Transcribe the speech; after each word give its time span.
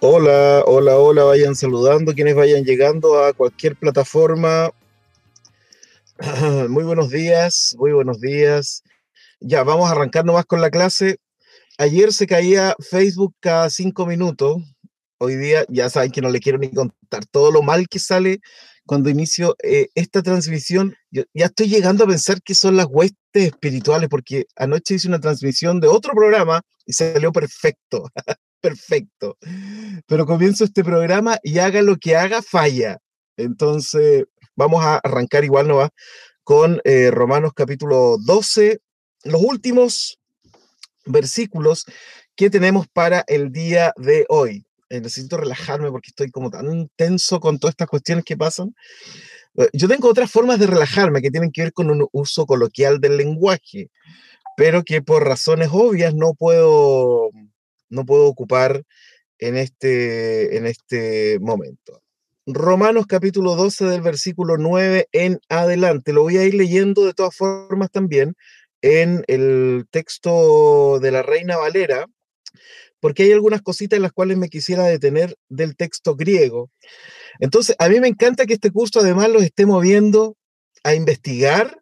Hola, 0.00 0.62
hola, 0.66 0.98
hola, 0.98 1.24
vayan 1.24 1.54
saludando 1.54 2.12
quienes 2.12 2.34
vayan 2.34 2.64
llegando 2.64 3.24
a 3.24 3.32
cualquier 3.32 3.74
plataforma. 3.76 4.70
Muy 6.68 6.84
buenos 6.84 7.08
días, 7.08 7.74
muy 7.78 7.92
buenos 7.92 8.20
días. 8.20 8.82
Ya, 9.40 9.62
vamos 9.62 9.88
a 9.88 9.92
arrancar 9.92 10.26
nomás 10.26 10.44
con 10.44 10.60
la 10.60 10.68
clase. 10.68 11.16
Ayer 11.78 12.12
se 12.12 12.26
caía 12.26 12.76
Facebook 12.78 13.34
cada 13.40 13.70
cinco 13.70 14.04
minutos. 14.04 14.58
Hoy 15.18 15.36
día 15.36 15.64
ya 15.68 15.88
saben 15.88 16.10
que 16.10 16.20
no 16.20 16.28
le 16.28 16.40
quiero 16.40 16.58
ni 16.58 16.70
contar 16.70 17.24
todo 17.26 17.50
lo 17.50 17.62
mal 17.62 17.88
que 17.88 17.98
sale 17.98 18.40
cuando 18.84 19.08
inicio 19.08 19.56
eh, 19.62 19.88
esta 19.94 20.22
transmisión. 20.22 20.94
Yo 21.10 21.24
ya 21.32 21.46
estoy 21.46 21.68
llegando 21.68 22.04
a 22.04 22.06
pensar 22.06 22.42
que 22.42 22.54
son 22.54 22.76
las 22.76 22.86
huestes 22.88 23.16
espirituales, 23.34 24.08
porque 24.10 24.46
anoche 24.56 24.94
hice 24.94 25.08
una 25.08 25.20
transmisión 25.20 25.80
de 25.80 25.88
otro 25.88 26.12
programa 26.12 26.62
y 26.84 26.92
salió 26.92 27.32
perfecto, 27.32 28.10
perfecto. 28.60 29.38
Pero 30.06 30.26
comienzo 30.26 30.64
este 30.64 30.84
programa 30.84 31.38
y 31.42 31.58
haga 31.58 31.80
lo 31.80 31.96
que 31.96 32.16
haga, 32.16 32.42
falla. 32.42 32.98
Entonces, 33.38 34.24
vamos 34.54 34.84
a 34.84 34.98
arrancar 34.98 35.44
igual, 35.44 35.66
¿no 35.66 35.76
va? 35.76 35.90
Con 36.44 36.80
eh, 36.84 37.10
Romanos 37.10 37.52
capítulo 37.54 38.16
12, 38.24 38.80
los 39.24 39.42
últimos 39.42 40.18
versículos 41.06 41.86
que 42.34 42.50
tenemos 42.50 42.86
para 42.86 43.24
el 43.26 43.50
día 43.50 43.92
de 43.96 44.26
hoy. 44.28 44.65
Eh, 44.88 45.00
necesito 45.00 45.36
relajarme 45.36 45.90
porque 45.90 46.10
estoy 46.10 46.30
como 46.30 46.50
tan 46.50 46.88
tenso 46.96 47.40
con 47.40 47.58
todas 47.58 47.72
estas 47.72 47.88
cuestiones 47.88 48.24
que 48.24 48.36
pasan. 48.36 48.74
Eh, 49.56 49.68
yo 49.72 49.88
tengo 49.88 50.08
otras 50.08 50.30
formas 50.30 50.58
de 50.60 50.66
relajarme 50.66 51.22
que 51.22 51.30
tienen 51.30 51.50
que 51.50 51.62
ver 51.62 51.72
con 51.72 51.90
un 51.90 52.06
uso 52.12 52.46
coloquial 52.46 53.00
del 53.00 53.16
lenguaje, 53.16 53.90
pero 54.56 54.84
que 54.84 55.02
por 55.02 55.24
razones 55.24 55.70
obvias 55.72 56.14
no 56.14 56.34
puedo, 56.34 57.30
no 57.88 58.06
puedo 58.06 58.26
ocupar 58.26 58.84
en 59.38 59.56
este, 59.56 60.56
en 60.56 60.66
este 60.66 61.38
momento. 61.40 62.02
Romanos 62.46 63.06
capítulo 63.08 63.56
12 63.56 63.86
del 63.86 64.02
versículo 64.02 64.56
9 64.56 65.08
en 65.10 65.40
adelante. 65.48 66.12
Lo 66.12 66.22
voy 66.22 66.36
a 66.36 66.44
ir 66.44 66.54
leyendo 66.54 67.04
de 67.04 67.12
todas 67.12 67.34
formas 67.34 67.90
también 67.90 68.36
en 68.82 69.24
el 69.26 69.86
texto 69.90 71.00
de 71.00 71.10
la 71.10 71.22
Reina 71.22 71.56
Valera, 71.56 72.06
porque 73.06 73.22
hay 73.22 73.30
algunas 73.30 73.62
cositas 73.62 73.98
en 73.98 74.02
las 74.02 74.10
cuales 74.10 74.36
me 74.36 74.48
quisiera 74.48 74.82
detener 74.82 75.36
del 75.48 75.76
texto 75.76 76.16
griego. 76.16 76.72
Entonces, 77.38 77.76
a 77.78 77.88
mí 77.88 78.00
me 78.00 78.08
encanta 78.08 78.46
que 78.46 78.54
este 78.54 78.72
curso 78.72 78.98
además 78.98 79.28
los 79.28 79.44
esté 79.44 79.64
moviendo 79.64 80.36
a 80.82 80.92
investigar, 80.96 81.80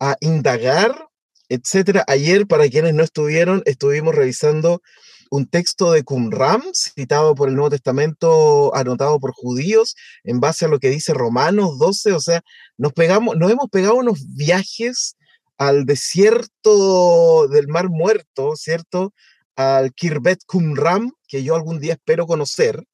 a 0.00 0.16
indagar, 0.18 1.06
etcétera. 1.48 2.02
Ayer, 2.08 2.48
para 2.48 2.68
quienes 2.68 2.92
no 2.92 3.04
estuvieron, 3.04 3.62
estuvimos 3.66 4.16
revisando 4.16 4.82
un 5.30 5.46
texto 5.46 5.92
de 5.92 6.02
Qumran, 6.02 6.60
citado 6.74 7.36
por 7.36 7.48
el 7.48 7.54
Nuevo 7.54 7.70
Testamento, 7.70 8.74
anotado 8.74 9.20
por 9.20 9.30
judíos, 9.30 9.94
en 10.24 10.40
base 10.40 10.64
a 10.64 10.68
lo 10.68 10.80
que 10.80 10.90
dice 10.90 11.14
Romanos 11.14 11.78
12, 11.78 12.14
o 12.14 12.20
sea, 12.20 12.42
nos, 12.76 12.92
pegamos, 12.94 13.36
nos 13.36 13.48
hemos 13.52 13.68
pegado 13.70 13.94
unos 13.94 14.18
viajes 14.34 15.14
al 15.56 15.84
desierto 15.86 17.46
del 17.46 17.68
Mar 17.68 17.90
Muerto, 17.90 18.56
¿cierto? 18.56 19.14
Al 19.56 19.92
Kirbet 19.94 20.40
Qumran, 20.46 21.10
que 21.26 21.42
yo 21.42 21.54
algún 21.54 21.80
día 21.80 21.94
espero 21.94 22.26
conocer, 22.26 22.86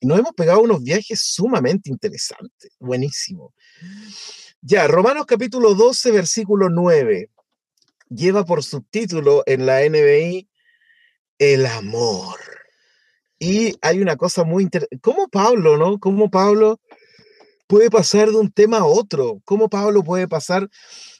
y 0.00 0.06
nos 0.06 0.18
hemos 0.18 0.32
pegado 0.32 0.60
unos 0.60 0.82
viajes 0.82 1.20
sumamente 1.20 1.90
interesantes, 1.90 2.72
buenísimo. 2.78 3.52
Ya, 4.60 4.86
Romanos 4.86 5.26
capítulo 5.26 5.74
12, 5.74 6.10
versículo 6.12 6.68
9, 6.70 7.30
lleva 8.08 8.44
por 8.44 8.62
subtítulo 8.62 9.42
en 9.46 9.66
la 9.66 9.80
NBI 9.88 10.48
el 11.38 11.66
amor. 11.66 12.40
Y 13.38 13.76
hay 13.82 14.00
una 14.00 14.16
cosa 14.16 14.44
muy 14.44 14.62
interesante. 14.62 14.98
¿Cómo 15.00 15.28
Pablo, 15.28 15.76
no? 15.76 15.98
¿Cómo 15.98 16.30
Pablo 16.30 16.80
puede 17.66 17.90
pasar 17.90 18.30
de 18.30 18.36
un 18.36 18.50
tema 18.50 18.78
a 18.78 18.86
otro? 18.86 19.40
¿Cómo 19.44 19.68
Pablo 19.68 20.02
puede 20.02 20.26
pasar 20.26 20.68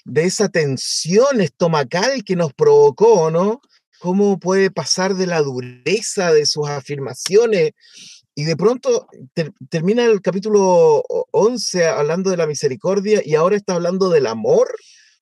de 0.05 0.25
esa 0.25 0.49
tensión 0.49 1.41
estomacal 1.41 2.25
que 2.25 2.37
nos 2.37 2.55
provocó, 2.55 3.31
no? 3.31 3.61
¿Cómo 4.01 4.39
puede 4.39 4.71
pasar 4.71 5.15
de 5.15 5.27
la 5.27 5.43
dureza 5.43 6.33
de 6.33 6.47
sus 6.47 6.69
afirmaciones? 6.69 7.73
Y 8.35 8.45
de 8.45 8.57
pronto 8.57 9.09
termina 9.71 10.05
el 10.05 10.21
capítulo 10.21 11.03
11 11.31 11.87
hablando 11.87 12.31
de 12.31 12.37
la 12.37 12.47
misericordia 12.47 13.23
y 13.25 13.35
ahora 13.35 13.57
está 13.57 13.75
hablando 13.75 14.11
del 14.11 14.27
amor. 14.27 14.69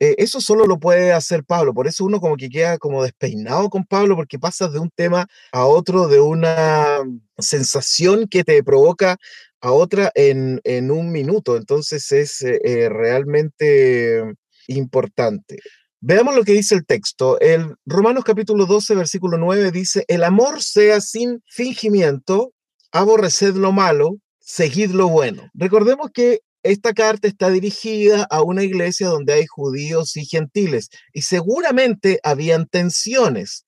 Eh, 0.00 0.16
eso 0.18 0.40
solo 0.40 0.66
lo 0.66 0.78
puede 0.80 1.12
hacer 1.12 1.44
Pablo, 1.44 1.72
por 1.72 1.86
eso 1.86 2.04
uno 2.04 2.20
como 2.20 2.36
que 2.36 2.48
queda 2.48 2.78
como 2.78 3.04
despeinado 3.04 3.70
con 3.70 3.84
Pablo, 3.84 4.16
porque 4.16 4.40
pasas 4.40 4.72
de 4.72 4.80
un 4.80 4.90
tema 4.90 5.28
a 5.52 5.66
otro, 5.66 6.08
de 6.08 6.20
una 6.20 6.98
sensación 7.38 8.26
que 8.28 8.42
te 8.42 8.62
provoca 8.64 9.16
a 9.60 9.72
otra 9.72 10.10
en, 10.14 10.60
un 10.90 11.12
minuto, 11.12 11.56
entonces 11.56 12.10
es 12.12 12.42
eh, 12.42 12.60
eh, 12.64 12.88
realmente 12.88 14.34
importante. 14.66 15.58
Veamos 16.06 16.36
lo 16.36 16.44
que 16.44 16.52
dice 16.52 16.74
el 16.74 16.84
texto. 16.84 17.40
El 17.40 17.76
Romanos 17.86 18.24
capítulo 18.24 18.66
12, 18.66 18.94
versículo 18.94 19.38
9 19.38 19.70
dice, 19.70 20.04
el 20.06 20.22
amor 20.22 20.62
sea 20.62 21.00
sin 21.00 21.42
fingimiento, 21.46 22.52
aborreced 22.92 23.54
lo 23.54 23.72
malo, 23.72 24.18
seguid 24.38 24.90
lo 24.90 25.08
bueno. 25.08 25.48
Recordemos 25.54 26.10
que 26.12 26.40
esta 26.62 26.92
carta 26.92 27.26
está 27.26 27.48
dirigida 27.48 28.26
a 28.28 28.42
una 28.42 28.64
iglesia 28.64 29.08
donde 29.08 29.32
hay 29.32 29.46
judíos 29.46 30.14
y 30.18 30.26
gentiles 30.26 30.90
y 31.14 31.22
seguramente 31.22 32.20
habían 32.22 32.66
tensiones, 32.66 33.64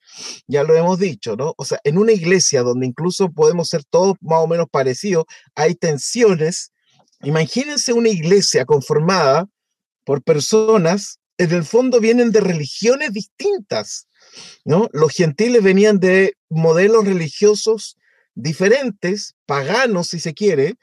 ya 0.47 0.63
lo 0.63 0.77
hemos 0.77 0.99
dicho, 0.99 1.37
¿no? 1.37 1.55
O 1.57 1.65
sea, 1.65 1.81
en 1.85 1.97
una 1.97 2.13
iglesia 2.13 2.63
donde 2.63 2.85
incluso 2.85 3.33
podemos 3.33 3.69
ser 3.71 3.83
todos 3.89 4.15
más 4.21 4.41
o 4.41 4.47
menos 4.47 4.67
parecidos, 4.71 5.25
hay 5.55 5.75
tensiones. 5.75 6.71
Imagínense 7.23 7.95
una 7.95 8.11
iglesia 8.11 8.67
conformada 8.67 9.47
por 10.05 10.23
personas, 10.23 11.19
en 11.39 11.53
el 11.53 11.65
fondo 11.65 12.01
vienen 12.01 12.33
de 12.33 12.41
religiones 12.41 13.13
distintas, 13.13 14.09
¿no? 14.65 14.89
Los 14.93 15.13
gentiles 15.13 15.63
venían 15.63 16.01
de 16.01 16.37
modelos 16.49 17.05
religiosos 17.05 17.97
diferentes, 18.35 19.35
paganos 19.47 20.09
si 20.09 20.21
se 20.21 20.35
quiere, 20.35 20.77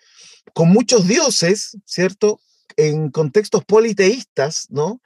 con 0.53 0.69
muchos 0.69 1.08
dioses, 1.08 1.78
¿cierto? 1.86 2.40
En 2.78 3.09
contextos 3.09 3.63
politeístas, 3.66 4.68
¿no? 4.69 5.02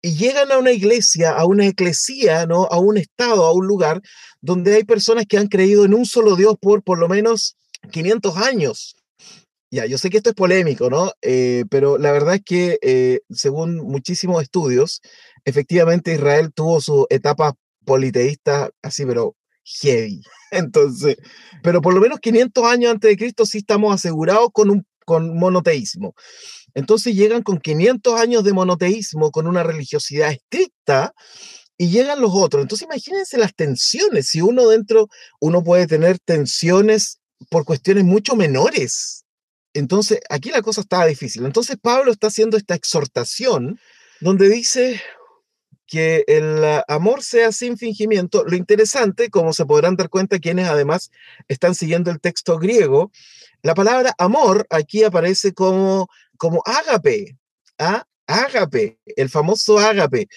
Y 0.00 0.16
llegan 0.16 0.52
a 0.52 0.58
una 0.58 0.72
iglesia, 0.72 1.32
a 1.32 1.44
una 1.44 1.66
eclesía, 1.66 2.46
¿no? 2.46 2.64
A 2.64 2.78
un 2.78 2.98
estado, 2.98 3.44
a 3.44 3.52
un 3.52 3.66
lugar 3.66 4.00
donde 4.40 4.74
hay 4.74 4.84
personas 4.84 5.26
que 5.26 5.38
han 5.38 5.48
creído 5.48 5.84
en 5.84 5.94
un 5.94 6.06
solo 6.06 6.36
Dios 6.36 6.56
por 6.60 6.82
por 6.82 6.98
lo 6.98 7.08
menos 7.08 7.56
500 7.90 8.36
años. 8.36 8.96
Ya, 9.70 9.84
yo 9.84 9.98
sé 9.98 10.08
que 10.08 10.16
esto 10.16 10.30
es 10.30 10.34
polémico, 10.36 10.88
¿no? 10.88 11.12
Eh, 11.20 11.64
pero 11.70 11.98
la 11.98 12.10
verdad 12.10 12.36
es 12.36 12.42
que, 12.42 12.78
eh, 12.80 13.20
según 13.28 13.76
muchísimos 13.76 14.42
estudios, 14.42 15.02
efectivamente 15.44 16.14
Israel 16.14 16.52
tuvo 16.54 16.80
su 16.80 17.06
etapa 17.10 17.54
politeísta 17.84 18.70
así, 18.82 19.04
pero 19.04 19.36
heavy. 19.64 20.22
Entonces, 20.50 21.16
pero 21.62 21.82
por 21.82 21.94
lo 21.94 22.00
menos 22.00 22.18
500 22.20 22.64
años 22.64 22.92
antes 22.92 23.10
de 23.10 23.16
Cristo 23.18 23.44
sí 23.44 23.58
estamos 23.58 23.94
asegurados 23.94 24.48
con 24.52 24.70
un 24.70 24.86
con 25.04 25.38
monoteísmo. 25.38 26.14
Entonces 26.74 27.14
llegan 27.14 27.42
con 27.42 27.58
500 27.60 28.20
años 28.20 28.44
de 28.44 28.52
monoteísmo, 28.52 29.30
con 29.30 29.46
una 29.46 29.62
religiosidad 29.62 30.30
estricta, 30.30 31.14
y 31.78 31.88
llegan 31.88 32.20
los 32.20 32.32
otros. 32.34 32.62
Entonces 32.62 32.86
imagínense 32.86 33.38
las 33.38 33.54
tensiones. 33.54 34.28
Si 34.28 34.42
uno 34.42 34.68
dentro, 34.68 35.08
uno 35.40 35.64
puede 35.64 35.86
tener 35.86 36.18
tensiones 36.18 37.20
por 37.50 37.64
cuestiones 37.64 38.04
mucho 38.04 38.36
menores. 38.36 39.24
Entonces, 39.74 40.20
aquí 40.30 40.50
la 40.50 40.62
cosa 40.62 40.80
estaba 40.80 41.06
difícil. 41.06 41.44
Entonces 41.44 41.76
Pablo 41.80 42.10
está 42.10 42.28
haciendo 42.28 42.56
esta 42.56 42.74
exhortación 42.74 43.78
donde 44.20 44.48
dice, 44.48 45.00
que 45.88 46.22
el 46.28 46.62
amor 46.86 47.22
sea 47.22 47.50
sin 47.50 47.78
fingimiento. 47.78 48.44
Lo 48.44 48.54
interesante, 48.56 49.30
como 49.30 49.52
se 49.54 49.64
podrán 49.64 49.96
dar 49.96 50.10
cuenta 50.10 50.38
quienes 50.38 50.68
además 50.68 51.10
están 51.48 51.74
siguiendo 51.74 52.10
el 52.10 52.20
texto 52.20 52.58
griego, 52.58 53.10
la 53.62 53.74
palabra 53.74 54.14
amor 54.18 54.66
aquí 54.70 55.02
aparece 55.02 55.54
como, 55.54 56.08
como 56.36 56.62
ágape, 56.64 57.38
¿ah? 57.78 58.04
el 59.16 59.30
famoso 59.30 59.78
ágape. 59.78 60.28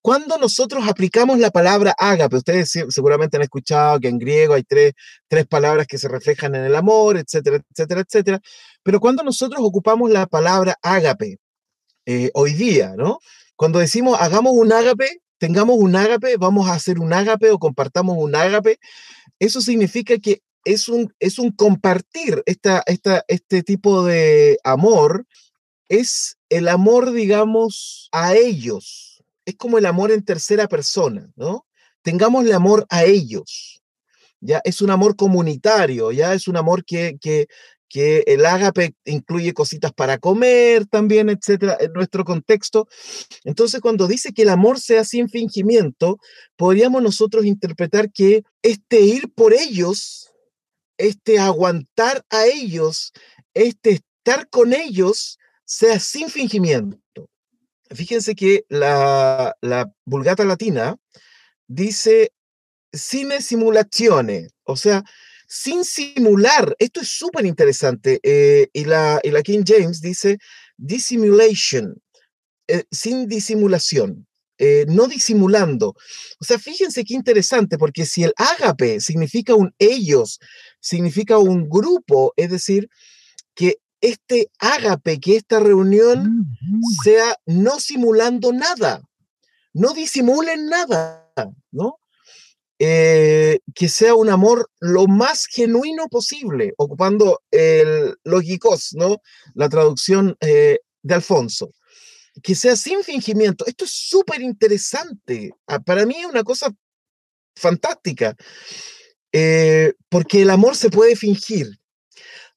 Cuando 0.00 0.38
nosotros 0.38 0.88
aplicamos 0.88 1.38
la 1.38 1.50
palabra 1.50 1.94
ágape, 1.98 2.36
ustedes 2.36 2.70
seguramente 2.88 3.36
han 3.36 3.42
escuchado 3.42 4.00
que 4.00 4.08
en 4.08 4.18
griego 4.18 4.54
hay 4.54 4.62
tres, 4.62 4.94
tres 5.28 5.46
palabras 5.46 5.86
que 5.86 5.98
se 5.98 6.08
reflejan 6.08 6.54
en 6.54 6.64
el 6.64 6.74
amor, 6.74 7.18
etcétera, 7.18 7.60
etcétera, 7.70 8.00
etcétera. 8.00 8.40
Pero 8.82 9.00
cuando 9.00 9.22
nosotros 9.22 9.60
ocupamos 9.62 10.10
la 10.10 10.26
palabra 10.26 10.76
ágape, 10.82 11.38
eh, 12.06 12.30
hoy 12.34 12.54
día, 12.54 12.94
¿no? 12.96 13.18
Cuando 13.56 13.78
decimos 13.78 14.18
hagamos 14.20 14.52
un 14.54 14.72
ágape, 14.72 15.20
tengamos 15.38 15.76
un 15.78 15.96
ágape, 15.96 16.36
vamos 16.36 16.68
a 16.68 16.74
hacer 16.74 16.98
un 16.98 17.12
ágape 17.12 17.50
o 17.50 17.58
compartamos 17.58 18.16
un 18.18 18.34
ágape, 18.34 18.78
eso 19.38 19.60
significa 19.60 20.18
que 20.18 20.42
es 20.64 20.88
un, 20.88 21.12
es 21.18 21.38
un 21.38 21.52
compartir 21.52 22.42
esta, 22.46 22.82
esta, 22.86 23.24
este 23.28 23.62
tipo 23.62 24.04
de 24.04 24.58
amor, 24.64 25.26
es 25.88 26.36
el 26.48 26.68
amor, 26.68 27.12
digamos, 27.12 28.08
a 28.12 28.34
ellos, 28.34 29.22
es 29.44 29.56
como 29.56 29.78
el 29.78 29.86
amor 29.86 30.12
en 30.12 30.24
tercera 30.24 30.68
persona, 30.68 31.30
¿no? 31.36 31.66
Tengamos 32.02 32.44
el 32.44 32.52
amor 32.52 32.86
a 32.90 33.04
ellos, 33.04 33.82
¿ya? 34.40 34.60
Es 34.64 34.80
un 34.80 34.90
amor 34.90 35.16
comunitario, 35.16 36.12
¿ya? 36.12 36.34
Es 36.34 36.48
un 36.48 36.56
amor 36.56 36.84
que, 36.84 37.18
que, 37.20 37.48
que 37.90 38.24
el 38.26 38.46
ágape 38.46 38.94
incluye 39.04 39.52
cositas 39.52 39.92
para 39.92 40.16
comer 40.16 40.86
también, 40.86 41.28
etcétera, 41.28 41.76
en 41.78 41.92
nuestro 41.92 42.24
contexto. 42.24 42.88
Entonces, 43.44 43.82
cuando 43.82 44.06
dice 44.06 44.32
que 44.32 44.42
el 44.42 44.48
amor 44.48 44.80
sea 44.80 45.04
sin 45.04 45.28
fingimiento, 45.28 46.18
podríamos 46.56 47.02
nosotros 47.02 47.44
interpretar 47.44 48.10
que 48.10 48.44
este 48.62 49.00
ir 49.00 49.30
por 49.34 49.52
ellos, 49.52 50.30
este 50.96 51.38
aguantar 51.38 52.24
a 52.30 52.46
ellos, 52.46 53.12
este 53.52 53.90
estar 53.90 54.48
con 54.48 54.72
ellos, 54.72 55.38
sea 55.64 56.00
sin 56.00 56.30
fingimiento 56.30 57.00
fíjense 57.94 58.34
que 58.34 58.64
la, 58.68 59.56
Vulgata 60.04 60.44
Latina 60.44 60.96
dice 61.66 62.32
cine 62.92 63.40
simulaciones, 63.40 64.52
o 64.64 64.76
sea, 64.76 65.02
sin 65.50 65.84
simular. 65.84 66.76
Esto 66.78 67.00
es 67.00 67.08
súper 67.08 67.44
interesante. 67.44 68.20
Eh, 68.22 68.68
y, 68.72 68.84
la, 68.84 69.20
la 69.24 69.42
King 69.42 69.64
James 69.66 70.00
dice 70.00 70.38
dissimulation, 70.76 72.00
eh, 72.68 72.84
sin 72.90 73.26
disimulación. 73.26 74.26
Eh, 74.58 74.84
no 74.88 75.06
disimulando. 75.06 75.94
O 76.38 76.44
sea, 76.44 76.58
fíjense 76.58 77.02
qué 77.02 77.14
interesante, 77.14 77.78
porque 77.78 78.04
si 78.04 78.24
el 78.24 78.34
ágape 78.36 79.00
significa 79.00 79.54
un 79.54 79.74
ellos, 79.78 80.38
significa 80.80 81.38
un 81.38 81.66
grupo, 81.68 82.34
es 82.36 82.50
decir, 82.50 82.88
que 83.54 83.78
este 84.02 84.50
ágape, 84.58 85.18
que 85.18 85.36
esta 85.36 85.60
reunión 85.60 86.46
sea 87.02 87.34
no 87.46 87.80
simulando 87.80 88.52
nada, 88.52 89.00
no 89.72 89.94
disimulen 89.94 90.66
nada, 90.66 91.26
¿no? 91.70 91.96
Eh, 92.82 93.58
que 93.74 93.90
sea 93.90 94.14
un 94.14 94.30
amor 94.30 94.70
lo 94.80 95.06
más 95.06 95.44
genuino 95.44 96.08
posible, 96.08 96.72
ocupando 96.78 97.42
el 97.50 98.16
lógicos, 98.24 98.94
¿no? 98.94 99.18
La 99.54 99.68
traducción 99.68 100.34
eh, 100.40 100.78
de 101.02 101.14
Alfonso. 101.14 101.72
Que 102.42 102.54
sea 102.54 102.76
sin 102.76 103.04
fingimiento. 103.04 103.66
Esto 103.66 103.84
es 103.84 103.90
súper 103.90 104.40
interesante. 104.40 105.52
Ah, 105.66 105.78
para 105.78 106.06
mí 106.06 106.16
es 106.20 106.24
una 106.24 106.42
cosa 106.42 106.74
fantástica. 107.54 108.34
Eh, 109.30 109.92
porque 110.08 110.40
el 110.40 110.48
amor 110.48 110.74
se 110.74 110.88
puede 110.88 111.16
fingir. 111.16 111.78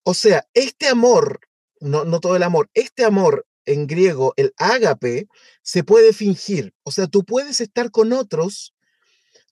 O 0.04 0.14
sea, 0.14 0.48
este 0.54 0.88
amor, 0.88 1.42
no, 1.82 2.06
no 2.06 2.22
todo 2.22 2.38
el 2.38 2.44
amor, 2.44 2.70
este 2.74 3.04
amor 3.04 3.46
en 3.66 3.88
griego, 3.88 4.34
el 4.38 4.54
ágape, 4.56 5.28
se 5.62 5.84
puede 5.84 6.14
fingir. 6.14 6.74
O 6.84 6.92
sea, 6.92 7.08
tú 7.08 7.26
puedes 7.26 7.60
estar 7.60 7.92
con 7.92 8.14
otros, 8.14 8.73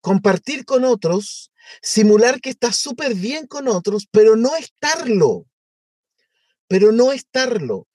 compartir 0.02 0.66
con 0.66 0.84
otros, 0.84 1.52
simular 1.82 2.42
que 2.42 2.50
estás 2.50 2.76
súper 2.78 3.14
bien 3.16 3.48
con 3.48 3.68
otros, 3.68 4.08
pero 4.12 4.36
no 4.36 4.56
estarlo. 4.56 5.46
Pero 6.68 6.92
no 6.92 7.12
estarlo. 7.12 7.88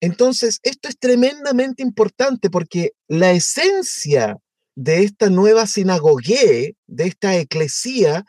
Entonces, 0.00 0.60
esto 0.62 0.88
es 0.88 0.98
tremendamente 0.98 1.82
importante 1.82 2.50
porque 2.50 2.92
la 3.08 3.32
esencia 3.32 4.36
de 4.74 5.04
esta 5.04 5.30
nueva 5.30 5.66
sinagogue, 5.66 6.76
de 6.86 7.04
esta 7.06 7.36
eclesía, 7.36 8.24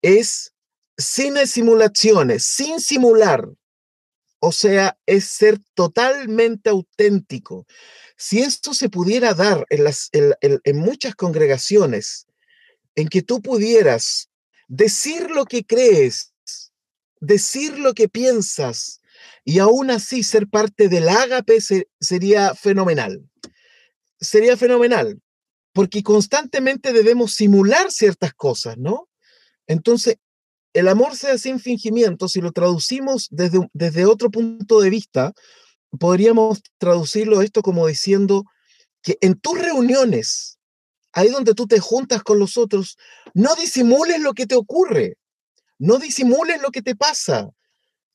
es 0.00 0.52
sin 0.96 1.36
simulaciones, 1.46 2.44
sin 2.44 2.80
simular. 2.80 3.48
O 4.40 4.52
sea, 4.52 4.96
es 5.06 5.24
ser 5.26 5.58
totalmente 5.74 6.70
auténtico. 6.70 7.66
Si 8.16 8.40
esto 8.40 8.74
se 8.74 8.88
pudiera 8.88 9.34
dar 9.34 9.64
en, 9.70 9.84
las, 9.84 10.08
en, 10.12 10.76
muchas 10.76 11.14
congregaciones, 11.14 12.26
en 12.94 13.08
que 13.08 13.22
tú 13.22 13.40
pudieras 13.40 14.28
decir 14.68 15.30
lo 15.30 15.44
que 15.44 15.64
crees, 15.64 16.32
decir 17.20 17.78
lo 17.78 17.94
que 17.94 18.08
piensas, 18.08 19.00
y 19.44 19.58
aún 19.58 19.90
así 19.90 20.22
ser 20.22 20.48
parte 20.48 20.88
del 20.88 21.08
ágape 21.08 21.58
sería 22.00 22.54
fenomenal. 22.54 23.28
Sería 24.20 24.56
fenomenal, 24.56 25.20
porque 25.72 26.02
constantemente 26.02 26.92
debemos 26.92 27.34
simular 27.34 27.90
ciertas 27.90 28.34
cosas, 28.34 28.78
¿no? 28.78 29.08
Entonces, 29.66 30.16
el 30.74 30.88
amor 30.88 31.16
sea 31.16 31.36
sin 31.38 31.60
fingimiento, 31.60 32.28
si 32.28 32.40
lo 32.40 32.52
traducimos 32.52 33.28
desde, 33.30 33.68
desde 33.72 34.06
otro 34.06 34.30
punto 34.30 34.80
de 34.80 34.90
vista, 34.90 35.32
podríamos 35.98 36.62
traducirlo 36.78 37.42
esto 37.42 37.62
como 37.62 37.86
diciendo 37.86 38.44
que 39.02 39.18
en 39.20 39.38
tus 39.38 39.58
reuniones, 39.58 40.58
ahí 41.12 41.28
donde 41.28 41.54
tú 41.54 41.66
te 41.66 41.80
juntas 41.80 42.22
con 42.22 42.38
los 42.38 42.56
otros, 42.56 42.96
no 43.34 43.54
disimules 43.54 44.20
lo 44.20 44.34
que 44.34 44.46
te 44.46 44.54
ocurre, 44.54 45.18
no 45.78 45.98
disimules 45.98 46.60
lo 46.62 46.70
que 46.70 46.82
te 46.82 46.94
pasa. 46.94 47.50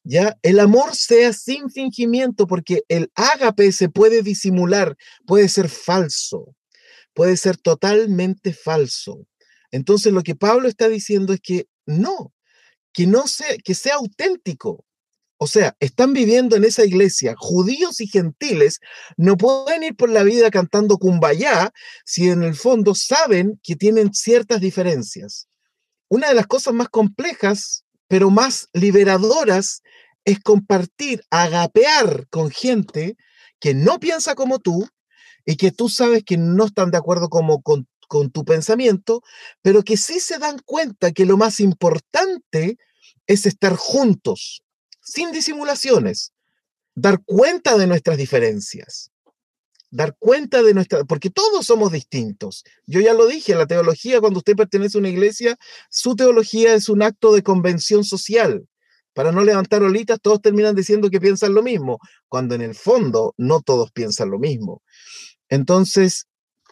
Ya, 0.03 0.37
el 0.41 0.59
amor 0.61 0.95
sea 0.95 1.33
sin 1.33 1.69
fingimiento, 1.69 2.47
porque 2.47 2.83
el 2.87 3.11
ágape 3.13 3.71
se 3.73 3.89
puede 3.89 4.21
disimular, 4.21 4.95
puede 5.25 5.49
ser 5.49 5.67
falso, 5.67 6.55
puede 7.13 7.35
ser 7.35 7.57
totalmente 7.57 8.53
falso. 8.53 9.27
Entonces 9.69 10.13
lo 10.13 10.23
que 10.23 10.35
Pablo 10.35 10.69
está 10.69 10.87
diciendo 10.87 11.33
es 11.33 11.41
que 11.41 11.67
no, 11.85 12.33
que 12.93 13.05
no 13.05 13.27
sea, 13.27 13.57
que 13.63 13.73
sea 13.73 13.95
auténtico. 13.95 14.85
O 15.37 15.45
sea, 15.45 15.75
están 15.79 16.13
viviendo 16.13 16.55
en 16.55 16.63
esa 16.63 16.83
iglesia, 16.83 17.35
judíos 17.37 18.01
y 18.01 18.07
gentiles 18.07 18.79
no 19.17 19.37
pueden 19.37 19.83
ir 19.83 19.95
por 19.95 20.09
la 20.09 20.23
vida 20.23 20.49
cantando 20.49 20.97
cumbayá 20.97 21.71
si 22.05 22.29
en 22.29 22.41
el 22.41 22.55
fondo 22.55 22.95
saben 22.95 23.59
que 23.61 23.75
tienen 23.75 24.13
ciertas 24.13 24.61
diferencias. 24.61 25.47
Una 26.09 26.29
de 26.29 26.33
las 26.33 26.47
cosas 26.47 26.73
más 26.73 26.89
complejas, 26.89 27.83
pero 28.07 28.31
más 28.31 28.69
liberadoras, 28.73 29.83
es 30.25 30.39
compartir, 30.39 31.23
agapear 31.29 32.27
con 32.29 32.49
gente 32.49 33.15
que 33.59 33.73
no 33.73 33.99
piensa 33.99 34.33
como 34.33 34.59
tú 34.59 34.87
y 35.45 35.55
que 35.55 35.71
tú 35.71 35.87
sabes 35.87 36.23
que 36.23 36.37
no 36.37 36.65
están 36.65 36.91
de 36.91 36.97
acuerdo 36.97 37.29
como 37.29 37.61
con, 37.61 37.87
con 38.07 38.31
tu 38.31 38.43
pensamiento, 38.43 39.21
pero 39.61 39.83
que 39.83 39.97
sí 39.97 40.19
se 40.19 40.39
dan 40.39 40.59
cuenta 40.65 41.11
que 41.11 41.25
lo 41.25 41.37
más 41.37 41.59
importante 41.59 42.77
es 43.27 43.45
estar 43.45 43.75
juntos, 43.75 44.63
sin 45.07 45.31
disimulaciones, 45.31 46.33
dar 46.93 47.23
cuenta 47.23 47.77
de 47.77 47.87
nuestras 47.87 48.17
diferencias, 48.17 49.11
dar 49.89 50.15
cuenta 50.19 50.61
de 50.61 50.73
nuestra, 50.73 51.05
porque 51.05 51.29
todos 51.29 51.65
somos 51.65 51.93
distintos. 51.93 52.65
Yo 52.85 52.99
ya 52.99 53.13
lo 53.13 53.25
dije, 53.25 53.55
la 53.55 53.67
teología, 53.67 54.19
cuando 54.19 54.39
usted 54.39 54.55
pertenece 54.55 54.97
a 54.97 54.99
una 54.99 55.09
iglesia, 55.09 55.57
su 55.89 56.15
teología 56.15 56.73
es 56.73 56.89
un 56.89 57.03
acto 57.03 57.33
de 57.33 57.41
convención 57.41 58.03
social. 58.03 58.67
Para 59.13 59.31
no 59.31 59.43
levantar 59.43 59.81
olitas, 59.81 60.19
todos 60.21 60.41
terminan 60.41 60.75
diciendo 60.75 61.09
que 61.09 61.21
piensan 61.21 61.53
lo 61.53 61.63
mismo, 61.63 61.99
cuando 62.27 62.53
en 62.55 62.61
el 62.61 62.75
fondo 62.75 63.33
no 63.37 63.61
todos 63.61 63.91
piensan 63.91 64.29
lo 64.29 64.39
mismo. 64.39 64.83
Entonces, 65.49 66.27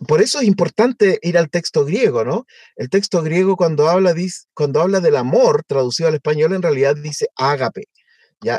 por 0.07 0.21
eso 0.21 0.39
es 0.39 0.45
importante 0.45 1.19
ir 1.21 1.37
al 1.37 1.49
texto 1.49 1.85
griego, 1.85 2.25
¿no? 2.25 2.45
El 2.75 2.89
texto 2.89 3.23
griego 3.23 3.55
cuando 3.55 3.89
habla, 3.89 4.13
cuando 4.53 4.81
habla 4.81 4.99
del 4.99 5.15
amor, 5.15 5.63
traducido 5.65 6.09
al 6.09 6.15
español, 6.15 6.53
en 6.53 6.61
realidad 6.61 6.97
dice 6.97 7.27
ágape, 7.37 7.85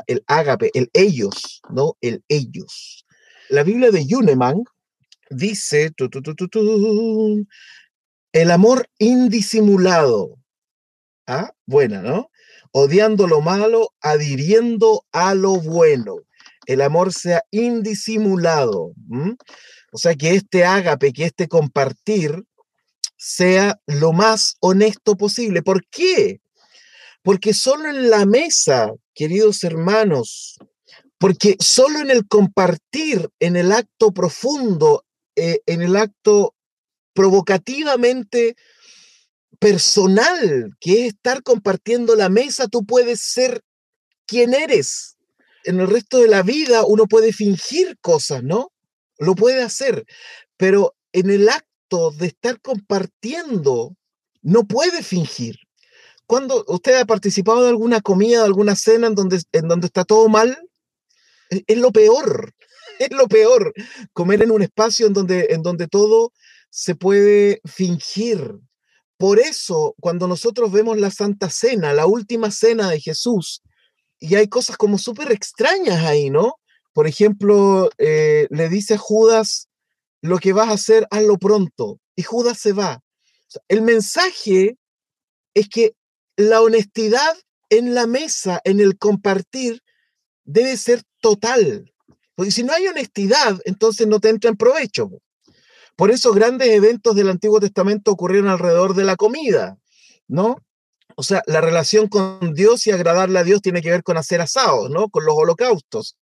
El 0.06 0.24
ágape, 0.26 0.70
el 0.74 0.90
ellos, 0.92 1.60
¿no? 1.70 1.96
El 2.00 2.24
ellos. 2.28 3.04
La 3.48 3.62
Biblia 3.62 3.90
de 3.90 4.06
Yuneman 4.06 4.64
dice, 5.30 5.92
el 8.32 8.50
amor 8.50 8.88
indisimulado. 8.98 10.38
¿Ah? 11.26 11.52
Buena, 11.66 12.02
¿no? 12.02 12.30
Odiando 12.72 13.26
lo 13.26 13.40
malo, 13.40 13.92
adhiriendo 14.00 15.04
a 15.12 15.34
lo 15.34 15.60
bueno. 15.60 16.16
El 16.66 16.80
amor 16.82 17.12
sea 17.12 17.42
indisimulado. 17.50 18.92
O 19.92 19.98
sea, 19.98 20.14
que 20.14 20.34
este 20.34 20.64
ágape, 20.64 21.12
que 21.12 21.24
este 21.24 21.48
compartir 21.48 22.44
sea 23.16 23.80
lo 23.86 24.12
más 24.12 24.56
honesto 24.60 25.16
posible. 25.16 25.62
¿Por 25.62 25.86
qué? 25.86 26.40
Porque 27.22 27.54
solo 27.54 27.88
en 27.88 28.10
la 28.10 28.26
mesa, 28.26 28.92
queridos 29.16 29.64
hermanos, 29.64 30.58
porque 31.18 31.56
solo 31.58 32.00
en 32.00 32.10
el 32.10 32.28
compartir, 32.28 33.30
en 33.40 33.56
el 33.56 33.72
acto 33.72 34.12
profundo, 34.12 35.04
eh, 35.34 35.60
en 35.66 35.82
el 35.82 35.96
acto 35.96 36.54
provocativamente 37.14 38.54
personal, 39.58 40.70
que 40.78 41.06
es 41.06 41.14
estar 41.14 41.42
compartiendo 41.42 42.14
la 42.14 42.28
mesa, 42.28 42.68
tú 42.68 42.84
puedes 42.84 43.20
ser 43.22 43.62
quien 44.26 44.52
eres. 44.52 45.16
En 45.64 45.80
el 45.80 45.88
resto 45.88 46.20
de 46.20 46.28
la 46.28 46.42
vida 46.42 46.84
uno 46.84 47.06
puede 47.06 47.32
fingir 47.32 47.96
cosas, 48.00 48.42
¿no? 48.44 48.70
Lo 49.18 49.34
puede 49.34 49.62
hacer, 49.62 50.04
pero 50.58 50.94
en 51.12 51.30
el 51.30 51.48
acto 51.48 52.10
de 52.10 52.26
estar 52.26 52.60
compartiendo, 52.60 53.96
no 54.42 54.64
puede 54.64 55.02
fingir. 55.02 55.56
Cuando 56.26 56.64
usted 56.68 57.00
ha 57.00 57.04
participado 57.04 57.62
de 57.62 57.68
alguna 57.70 58.00
comida, 58.00 58.40
de 58.40 58.46
alguna 58.46 58.76
cena 58.76 59.06
en 59.06 59.14
donde, 59.14 59.42
en 59.52 59.68
donde 59.68 59.86
está 59.86 60.04
todo 60.04 60.28
mal, 60.28 60.58
e, 61.50 61.64
es, 61.66 61.78
lo 61.78 61.92
peor, 61.92 62.54
es 62.98 63.10
lo 63.10 63.28
peor, 63.28 63.72
comer 64.12 64.42
en 64.42 64.50
un 64.50 64.62
espacio 64.62 65.06
en 65.06 65.12
donde, 65.12 65.48
en 65.50 65.62
donde 65.62 65.86
todo 65.86 66.32
se 66.70 66.94
puede 66.94 67.60
fingir. 67.64 68.58
Por 69.16 69.38
eso, 69.38 69.94
cuando 70.00 70.28
nosotros 70.28 70.70
vemos 70.72 70.98
la 70.98 71.10
Santa 71.10 71.48
Cena, 71.48 71.94
la 71.94 72.06
última 72.06 72.50
cena 72.50 72.90
de 72.90 73.00
Jesús, 73.00 73.62
y 74.18 74.34
hay 74.34 74.48
cosas 74.48 74.76
como 74.76 74.98
súper 74.98 75.32
extrañas 75.32 76.04
ahí, 76.04 76.30
¿no? 76.30 76.56
Por 76.92 77.06
ejemplo, 77.06 77.90
eh, 77.98 78.46
le 78.50 78.68
dice 78.68 78.94
a 78.94 78.98
Judas, 78.98 79.68
lo 80.22 80.38
que 80.38 80.52
vas 80.52 80.68
a 80.68 80.72
hacer, 80.72 81.06
hazlo 81.10 81.38
pronto. 81.38 82.00
Y 82.14 82.22
Judas 82.22 82.58
se 82.58 82.72
va. 82.72 83.02
el 83.68 83.82
mensaje 83.82 84.76
es 85.54 85.68
que 85.68 85.94
la 86.36 86.60
honestidad 86.60 87.36
en 87.70 87.94
la 87.94 88.06
mesa, 88.06 88.60
en 88.64 88.80
el 88.80 88.98
compartir, 88.98 89.82
debe 90.44 90.76
ser 90.76 91.02
total. 91.20 91.92
Porque 92.34 92.52
si 92.52 92.62
no 92.62 92.72
hay 92.72 92.86
honestidad, 92.86 93.58
entonces 93.64 94.06
no 94.06 94.20
te 94.20 94.28
entra 94.28 94.50
en 94.50 94.56
provecho. 94.56 95.10
Por 95.96 96.10
eso 96.10 96.32
grandes 96.32 96.68
eventos 96.68 97.16
del 97.16 97.30
Antiguo 97.30 97.58
Testamento 97.58 98.12
ocurrieron 98.12 98.50
alrededor 98.50 98.94
de 98.94 99.04
la 99.04 99.16
comida, 99.16 99.78
¿no? 100.28 100.58
O 101.16 101.22
sea, 101.22 101.42
la 101.46 101.62
relación 101.62 102.08
con 102.08 102.52
Dios 102.52 102.86
y 102.86 102.90
agradarle 102.90 103.38
a 103.38 103.44
Dios 103.44 103.62
tiene 103.62 103.80
que 103.80 103.90
ver 103.90 104.02
con 104.02 104.18
hacer 104.18 104.42
asados, 104.42 104.90
¿no? 104.90 105.08
Con 105.08 105.24
los 105.24 105.34
holocaustos. 105.34 106.16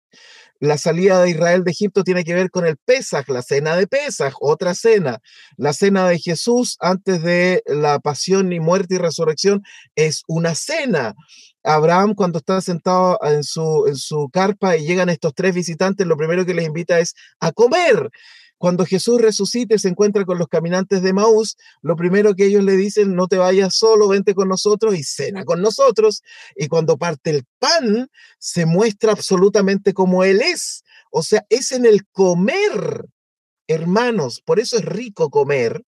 La 0.63 0.77
salida 0.77 1.21
de 1.21 1.31
Israel 1.31 1.65
de 1.65 1.71
Egipto 1.71 2.05
tiene 2.05 2.23
que 2.23 2.33
ver 2.33 2.49
con 2.49 2.65
el 2.65 2.77
Pesaj, 2.77 3.27
la 3.27 3.41
cena 3.41 3.75
de 3.75 3.85
Pesaj, 3.85 4.35
otra 4.39 4.73
cena. 4.73 5.19
La 5.57 5.73
cena 5.73 6.07
de 6.07 6.17
Jesús 6.17 6.77
antes 6.79 7.21
de 7.21 7.61
la 7.65 7.99
pasión 7.99 8.53
y 8.53 8.61
muerte 8.61 8.95
y 8.95 8.97
resurrección 8.97 9.61
es 9.97 10.23
una 10.25 10.55
cena. 10.55 11.15
Abraham 11.63 12.15
cuando 12.15 12.39
está 12.39 12.61
sentado 12.61 13.19
en 13.23 13.43
su, 13.43 13.87
en 13.87 13.97
su 13.97 14.29
carpa 14.31 14.77
y 14.77 14.87
llegan 14.87 15.09
estos 15.09 15.33
tres 15.35 15.53
visitantes, 15.53 16.07
lo 16.07 16.15
primero 16.15 16.45
que 16.45 16.53
les 16.53 16.65
invita 16.65 16.97
es 16.97 17.13
a 17.41 17.51
comer. 17.51 18.09
Cuando 18.63 18.85
Jesús 18.85 19.19
resucita 19.19 19.75
y 19.75 19.77
se 19.77 19.89
encuentra 19.89 20.23
con 20.23 20.37
los 20.37 20.47
caminantes 20.47 21.01
de 21.01 21.11
Maús, 21.11 21.57
lo 21.81 21.97
primero 21.97 22.33
que 22.33 22.45
ellos 22.45 22.63
le 22.63 22.77
dicen, 22.77 23.13
no 23.13 23.27
te 23.27 23.35
vayas 23.35 23.75
solo, 23.75 24.07
vente 24.07 24.33
con 24.33 24.47
nosotros 24.47 24.95
y 24.95 25.03
cena 25.03 25.43
con 25.43 25.61
nosotros. 25.61 26.23
Y 26.55 26.69
cuando 26.69 26.97
parte 26.97 27.31
el 27.31 27.43
pan, 27.59 28.07
se 28.39 28.65
muestra 28.65 29.11
absolutamente 29.11 29.91
como 29.91 30.23
Él 30.23 30.39
es. 30.39 30.85
O 31.11 31.23
sea, 31.23 31.45
es 31.49 31.73
en 31.73 31.85
el 31.85 32.07
comer, 32.07 33.09
hermanos. 33.67 34.39
Por 34.39 34.61
eso 34.61 34.77
es 34.77 34.85
rico 34.85 35.29
comer 35.29 35.83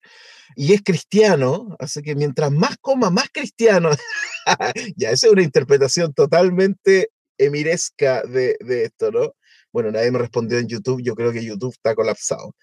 y 0.57 0.73
es 0.73 0.81
cristiano. 0.83 1.77
Así 1.79 2.01
que 2.01 2.13
mientras 2.13 2.51
más 2.51 2.75
coma, 2.81 3.09
más 3.09 3.29
cristiano. 3.31 3.91
ya, 4.97 5.11
esa 5.11 5.27
es 5.27 5.31
una 5.31 5.43
interpretación 5.43 6.13
totalmente 6.13 7.07
emiresca 7.37 8.23
de, 8.23 8.57
de 8.59 8.83
esto, 8.83 9.11
¿no? 9.11 9.31
Bueno, 9.75 9.91
nadie 9.91 10.09
me 10.09 10.19
respondió 10.19 10.57
en 10.57 10.69
YouTube, 10.69 11.01
yo 11.03 11.15
creo 11.15 11.33
que 11.33 11.43
YouTube 11.43 11.73
está 11.73 11.95
colapsado. 11.95 12.55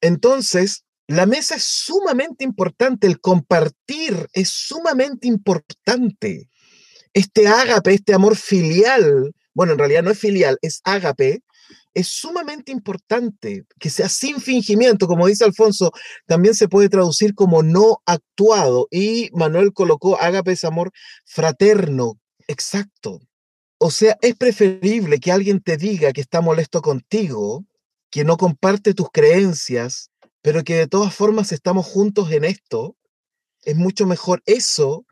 Entonces, 0.00 0.84
la 1.08 1.26
mesa 1.26 1.56
es 1.56 1.64
sumamente 1.64 2.44
importante, 2.44 3.08
el 3.08 3.20
compartir 3.20 4.28
es 4.32 4.50
sumamente 4.50 5.26
importante. 5.26 6.48
Este 7.12 7.48
ágape, 7.48 7.94
este 7.94 8.14
amor 8.14 8.36
filial, 8.36 9.32
bueno, 9.54 9.72
en 9.72 9.78
realidad 9.80 10.04
no 10.04 10.12
es 10.12 10.20
filial, 10.20 10.56
es 10.62 10.82
ágape, 10.84 11.42
es 11.94 12.06
sumamente 12.06 12.70
importante 12.70 13.64
que 13.80 13.90
sea 13.90 14.08
sin 14.08 14.40
fingimiento, 14.40 15.08
como 15.08 15.26
dice 15.26 15.44
Alfonso, 15.44 15.90
también 16.26 16.54
se 16.54 16.68
puede 16.68 16.88
traducir 16.88 17.34
como 17.34 17.64
no 17.64 18.02
actuado. 18.06 18.86
Y 18.92 19.30
Manuel 19.32 19.72
colocó 19.72 20.16
ágape 20.22 20.52
es 20.52 20.62
amor 20.62 20.92
fraterno, 21.24 22.20
exacto. 22.46 23.18
O 23.78 23.90
sea, 23.90 24.16
es 24.22 24.34
preferible 24.36 25.20
que 25.20 25.32
alguien 25.32 25.60
te 25.60 25.76
diga 25.76 26.12
que 26.12 26.22
está 26.22 26.40
molesto 26.40 26.80
contigo, 26.80 27.66
que 28.10 28.24
no 28.24 28.36
comparte 28.36 28.94
tus 28.94 29.10
creencias, 29.10 30.10
pero 30.40 30.64
que 30.64 30.76
de 30.76 30.86
todas 30.86 31.14
formas 31.14 31.52
estamos 31.52 31.86
juntos 31.86 32.30
en 32.32 32.44
esto. 32.44 32.96
Es 33.62 33.76
mucho 33.76 34.06
mejor 34.06 34.42
eso 34.46 35.04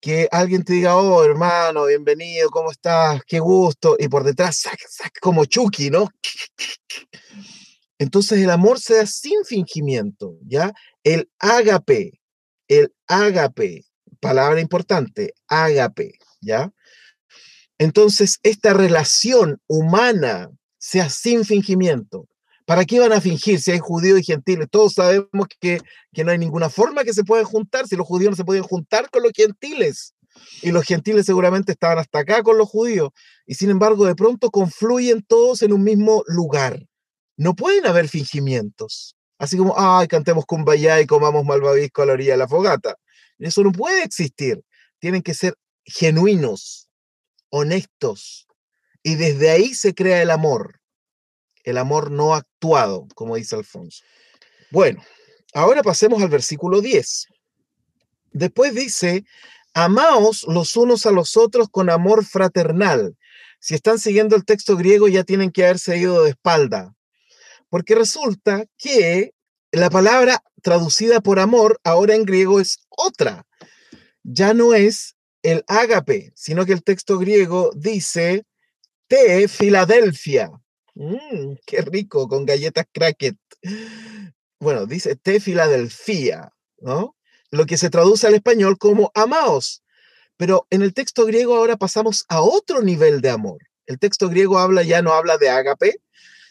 que 0.00 0.28
alguien 0.30 0.62
te 0.62 0.74
diga, 0.74 0.96
oh 0.96 1.24
hermano, 1.24 1.86
bienvenido, 1.86 2.50
¿cómo 2.50 2.70
estás? 2.70 3.22
Qué 3.26 3.40
gusto. 3.40 3.96
Y 3.98 4.08
por 4.08 4.22
detrás, 4.22 4.62
como 5.20 5.44
Chucky, 5.44 5.90
¿no? 5.90 6.08
Entonces 7.98 8.38
el 8.40 8.50
amor 8.50 8.78
se 8.78 8.96
da 8.96 9.06
sin 9.06 9.44
fingimiento, 9.44 10.38
¿ya? 10.42 10.72
El 11.02 11.30
ágape, 11.38 12.20
el 12.68 12.94
ágape, 13.08 13.84
palabra 14.20 14.60
importante, 14.60 15.34
ágape, 15.48 16.18
¿ya? 16.40 16.70
Entonces, 17.78 18.38
esta 18.42 18.72
relación 18.72 19.60
humana 19.66 20.50
sea 20.78 21.10
sin 21.10 21.44
fingimiento. 21.44 22.26
¿Para 22.64 22.84
qué 22.84 22.98
van 22.98 23.12
a 23.12 23.20
fingir 23.20 23.60
si 23.60 23.70
hay 23.70 23.78
judíos 23.78 24.18
y 24.20 24.24
gentiles? 24.24 24.66
Todos 24.70 24.94
sabemos 24.94 25.46
que, 25.60 25.80
que 26.12 26.24
no 26.24 26.32
hay 26.32 26.38
ninguna 26.38 26.68
forma 26.68 27.04
que 27.04 27.12
se 27.12 27.22
puedan 27.22 27.44
juntar, 27.44 27.86
si 27.86 27.96
los 27.96 28.06
judíos 28.06 28.30
no 28.30 28.36
se 28.36 28.44
pueden 28.44 28.64
juntar 28.64 29.08
con 29.10 29.22
los 29.22 29.32
gentiles. 29.32 30.14
Y 30.62 30.70
los 30.72 30.84
gentiles 30.84 31.26
seguramente 31.26 31.72
estaban 31.72 31.98
hasta 31.98 32.20
acá 32.20 32.42
con 32.42 32.58
los 32.58 32.68
judíos. 32.68 33.10
Y 33.46 33.54
sin 33.54 33.70
embargo, 33.70 34.04
de 34.06 34.14
pronto 34.14 34.50
confluyen 34.50 35.22
todos 35.22 35.62
en 35.62 35.72
un 35.72 35.84
mismo 35.84 36.24
lugar. 36.26 36.84
No 37.36 37.54
pueden 37.54 37.86
haber 37.86 38.08
fingimientos. 38.08 39.16
Así 39.38 39.56
como, 39.56 39.74
ay, 39.78 40.08
cantemos 40.08 40.46
kumbaya 40.46 41.00
y 41.00 41.06
comamos 41.06 41.44
malvavisco 41.44 42.02
a 42.02 42.06
la 42.06 42.14
orilla 42.14 42.32
de 42.32 42.38
la 42.38 42.48
fogata. 42.48 42.96
Eso 43.38 43.62
no 43.62 43.70
puede 43.70 44.02
existir. 44.02 44.62
Tienen 44.98 45.22
que 45.22 45.34
ser 45.34 45.54
genuinos 45.84 46.85
honestos. 47.50 48.46
Y 49.02 49.14
desde 49.14 49.50
ahí 49.50 49.74
se 49.74 49.94
crea 49.94 50.22
el 50.22 50.30
amor, 50.30 50.80
el 51.64 51.78
amor 51.78 52.10
no 52.10 52.34
actuado, 52.34 53.06
como 53.14 53.36
dice 53.36 53.56
Alfonso. 53.56 54.02
Bueno, 54.70 55.02
ahora 55.54 55.82
pasemos 55.82 56.22
al 56.22 56.28
versículo 56.28 56.80
10. 56.80 57.28
Después 58.32 58.74
dice, 58.74 59.24
amaos 59.74 60.44
los 60.48 60.76
unos 60.76 61.06
a 61.06 61.10
los 61.10 61.36
otros 61.36 61.68
con 61.70 61.90
amor 61.90 62.24
fraternal. 62.24 63.16
Si 63.60 63.74
están 63.74 63.98
siguiendo 63.98 64.36
el 64.36 64.44
texto 64.44 64.76
griego 64.76 65.08
ya 65.08 65.24
tienen 65.24 65.50
que 65.50 65.64
haberse 65.64 65.98
ido 65.98 66.22
de 66.22 66.30
espalda, 66.30 66.94
porque 67.68 67.94
resulta 67.94 68.64
que 68.76 69.32
la 69.72 69.90
palabra 69.90 70.42
traducida 70.62 71.20
por 71.20 71.38
amor 71.38 71.80
ahora 71.84 72.14
en 72.14 72.24
griego 72.24 72.60
es 72.60 72.86
otra. 72.88 73.46
Ya 74.22 74.54
no 74.54 74.74
es 74.74 75.15
el 75.46 75.64
ágape, 75.68 76.32
sino 76.34 76.66
que 76.66 76.72
el 76.72 76.82
texto 76.82 77.18
griego 77.18 77.70
dice 77.74 78.44
te 79.06 79.46
Filadelfia. 79.46 80.50
Mm, 80.94 81.54
qué 81.64 81.82
rico, 81.82 82.28
con 82.28 82.44
galletas 82.44 82.86
cracket. 82.92 83.36
Bueno, 84.58 84.86
dice 84.86 85.16
te 85.16 85.38
Filadelfia, 85.38 86.50
¿no? 86.78 87.14
Lo 87.50 87.66
que 87.66 87.76
se 87.76 87.90
traduce 87.90 88.26
al 88.26 88.34
español 88.34 88.78
como 88.78 89.12
amaos. 89.14 89.82
Pero 90.38 90.66
en 90.70 90.82
el 90.82 90.94
texto 90.94 91.26
griego 91.26 91.54
ahora 91.54 91.76
pasamos 91.76 92.24
a 92.28 92.40
otro 92.40 92.82
nivel 92.82 93.20
de 93.20 93.30
amor. 93.30 93.58
El 93.86 93.98
texto 93.98 94.28
griego 94.28 94.58
habla 94.58 94.82
ya 94.82 95.02
no 95.02 95.12
habla 95.12 95.36
de 95.36 95.50
ágape, 95.50 96.00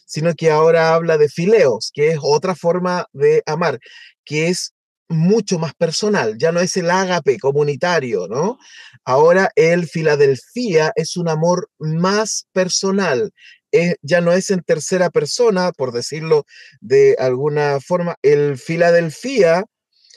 sino 0.06 0.36
que 0.36 0.52
ahora 0.52 0.94
habla 0.94 1.18
de 1.18 1.30
fileos, 1.30 1.92
que 1.94 2.12
es 2.12 2.20
otra 2.22 2.56
forma 2.56 3.08
de 3.12 3.42
amar, 3.48 3.80
que 4.24 4.50
es 4.50 4.75
mucho 5.08 5.60
más 5.60 5.74
personal, 5.76 6.38
ya 6.38 6.52
no 6.52 6.60
es 6.60 6.76
el 6.78 6.90
ágape 6.90 7.38
comunitario, 7.40 8.28
¿no? 8.28 8.58
Ahora 9.04 9.52
el 9.56 9.88
Filadelfia 9.88 10.92
es 10.96 11.18
un 11.18 11.30
amor 11.30 11.70
más 11.78 12.48
personal, 12.54 13.32
ya 14.02 14.22
no 14.22 14.32
es 14.32 14.50
en 14.50 14.62
tercera 14.62 15.10
persona, 15.10 15.72
por 15.72 15.92
decirlo 15.92 16.46
de 16.82 17.16
alguna 17.20 17.80
forma, 17.80 18.16
el 18.22 18.58
Filadelfia 18.58 19.66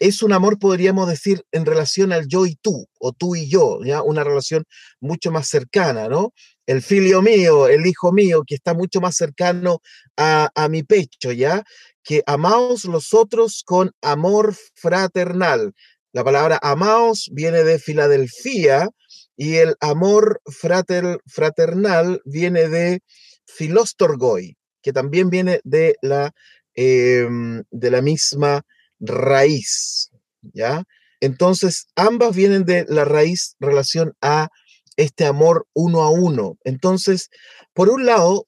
es 0.01 0.23
un 0.23 0.33
amor, 0.33 0.59
podríamos 0.59 1.09
decir, 1.09 1.43
en 1.51 1.67
relación 1.67 2.13
al 2.13 2.29
yo 2.29 2.47
y 2.47 2.55
tú, 2.55 2.87
o 3.01 3.13
tú 3.13 3.35
y 3.35 3.49
yo, 3.49 3.81
¿ya? 3.85 4.03
Una 4.03 4.23
relación 4.23 4.65
mucho 5.01 5.33
más 5.33 5.49
cercana, 5.49 6.09
¿no? 6.09 6.33
El 6.67 6.83
filio 6.83 7.21
mío, 7.21 7.67
el 7.67 7.85
hijo 7.87 8.13
mío, 8.13 8.45
que 8.47 8.55
está 8.55 8.75
mucho 8.75 9.01
más 9.01 9.17
cercano 9.17 9.81
a, 10.17 10.51
a 10.55 10.69
mi 10.69 10.85
pecho, 10.85 11.33
¿ya? 11.33 11.65
Que 12.09 12.23
amaos 12.25 12.87
los 12.87 13.13
otros 13.13 13.63
con 13.67 13.93
amor 14.01 14.57
fraternal. 14.75 15.75
La 16.15 16.25
palabra 16.25 16.59
amaos 16.63 17.29
viene 17.35 17.65
de 17.65 17.79
Filadelfia 17.79 18.89
y 19.37 19.57
el 19.57 19.75
amor 19.81 20.41
frater, 20.47 21.21
fraternal 21.27 22.23
viene 22.25 22.71
de 22.71 23.03
Filostorgoi, 23.45 24.57
que 24.81 24.95
también 24.95 25.29
viene 25.29 25.61
de 25.65 25.97
la, 26.01 26.33
em, 26.75 27.63
de 27.71 27.91
la 27.91 28.01
misma 28.01 28.63
raíz, 29.01 30.11
¿ya? 30.41 30.85
Entonces, 31.21 31.89
ambas 31.95 32.35
vienen 32.35 32.65
de 32.65 32.87
la 32.89 33.05
raíz 33.05 33.55
relación 33.61 34.15
a 34.23 34.49
este 34.97 35.27
amor 35.27 35.67
uno 35.75 36.01
a 36.05 36.11
uno. 36.11 36.57
Entonces, 36.65 37.29
por 37.75 37.91
un 37.91 38.07
lado, 38.07 38.47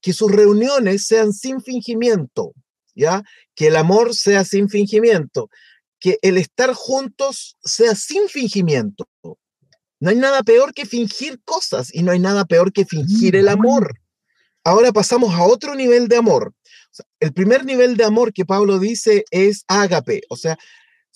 que 0.00 0.14
sus 0.14 0.32
reuniones 0.32 1.06
sean 1.06 1.34
sin 1.34 1.60
fingimiento, 1.60 2.54
¿ya? 2.94 3.22
Que 3.54 3.68
el 3.68 3.76
amor 3.76 4.14
sea 4.14 4.44
sin 4.44 4.68
fingimiento, 4.68 5.50
que 5.98 6.18
el 6.22 6.38
estar 6.38 6.72
juntos 6.74 7.56
sea 7.62 7.94
sin 7.94 8.28
fingimiento. 8.28 9.08
No 10.00 10.10
hay 10.10 10.16
nada 10.16 10.42
peor 10.42 10.74
que 10.74 10.86
fingir 10.86 11.40
cosas 11.44 11.94
y 11.94 12.02
no 12.02 12.12
hay 12.12 12.18
nada 12.18 12.44
peor 12.44 12.72
que 12.72 12.84
fingir 12.84 13.36
el 13.36 13.48
amor. 13.48 14.00
Ahora 14.64 14.92
pasamos 14.92 15.34
a 15.34 15.44
otro 15.44 15.74
nivel 15.74 16.08
de 16.08 16.16
amor. 16.16 16.52
El 17.20 17.32
primer 17.32 17.64
nivel 17.64 17.96
de 17.96 18.04
amor 18.04 18.32
que 18.32 18.44
Pablo 18.44 18.78
dice 18.78 19.24
es 19.30 19.64
ágape, 19.68 20.22
o 20.28 20.36
sea, 20.36 20.58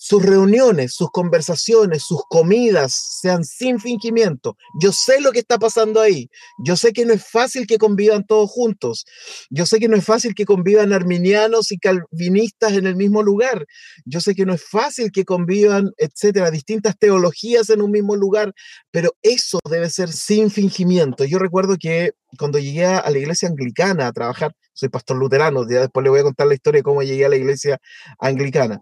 sus 0.01 0.23
reuniones, 0.23 0.93
sus 0.93 1.11
conversaciones, 1.11 2.03
sus 2.03 2.21
comidas 2.29 2.93
sean 3.19 3.43
sin 3.43 3.81
fingimiento. 3.81 4.55
Yo 4.81 4.93
sé 4.93 5.19
lo 5.19 5.33
que 5.33 5.39
está 5.39 5.59
pasando 5.59 5.99
ahí. 5.99 6.29
Yo 6.63 6.77
sé 6.77 6.93
que 6.93 7.05
no 7.05 7.13
es 7.13 7.25
fácil 7.25 7.67
que 7.67 7.77
convivan 7.77 8.25
todos 8.25 8.49
juntos. 8.49 9.05
Yo 9.49 9.65
sé 9.65 9.77
que 9.77 9.89
no 9.89 9.97
es 9.97 10.05
fácil 10.05 10.33
que 10.35 10.45
convivan 10.45 10.93
arminianos 10.93 11.73
y 11.73 11.77
calvinistas 11.77 12.73
en 12.73 12.87
el 12.87 12.95
mismo 12.95 13.21
lugar. 13.23 13.65
Yo 14.05 14.21
sé 14.21 14.35
que 14.35 14.45
no 14.45 14.53
es 14.53 14.63
fácil 14.63 15.11
que 15.11 15.25
convivan, 15.25 15.91
etcétera, 15.97 16.49
distintas 16.49 16.97
teologías 16.97 17.69
en 17.69 17.81
un 17.81 17.91
mismo 17.91 18.15
lugar, 18.15 18.53
pero 18.91 19.11
eso 19.21 19.59
debe 19.69 19.89
ser 19.89 20.13
sin 20.13 20.49
fingimiento. 20.49 21.25
Yo 21.25 21.39
recuerdo 21.39 21.75
que 21.77 22.13
cuando 22.37 22.57
llegué 22.57 22.85
a 22.85 23.09
la 23.09 23.17
iglesia 23.17 23.49
anglicana 23.49 24.07
a 24.07 24.13
trabajar, 24.13 24.53
soy 24.71 24.87
pastor 24.87 25.17
luterano, 25.17 25.69
ya 25.69 25.81
después 25.81 26.05
le 26.05 26.09
voy 26.09 26.21
a 26.21 26.23
contar 26.23 26.47
la 26.47 26.53
historia 26.53 26.79
de 26.79 26.83
cómo 26.83 27.03
llegué 27.03 27.25
a 27.25 27.29
la 27.29 27.35
iglesia 27.35 27.79
anglicana. 28.17 28.81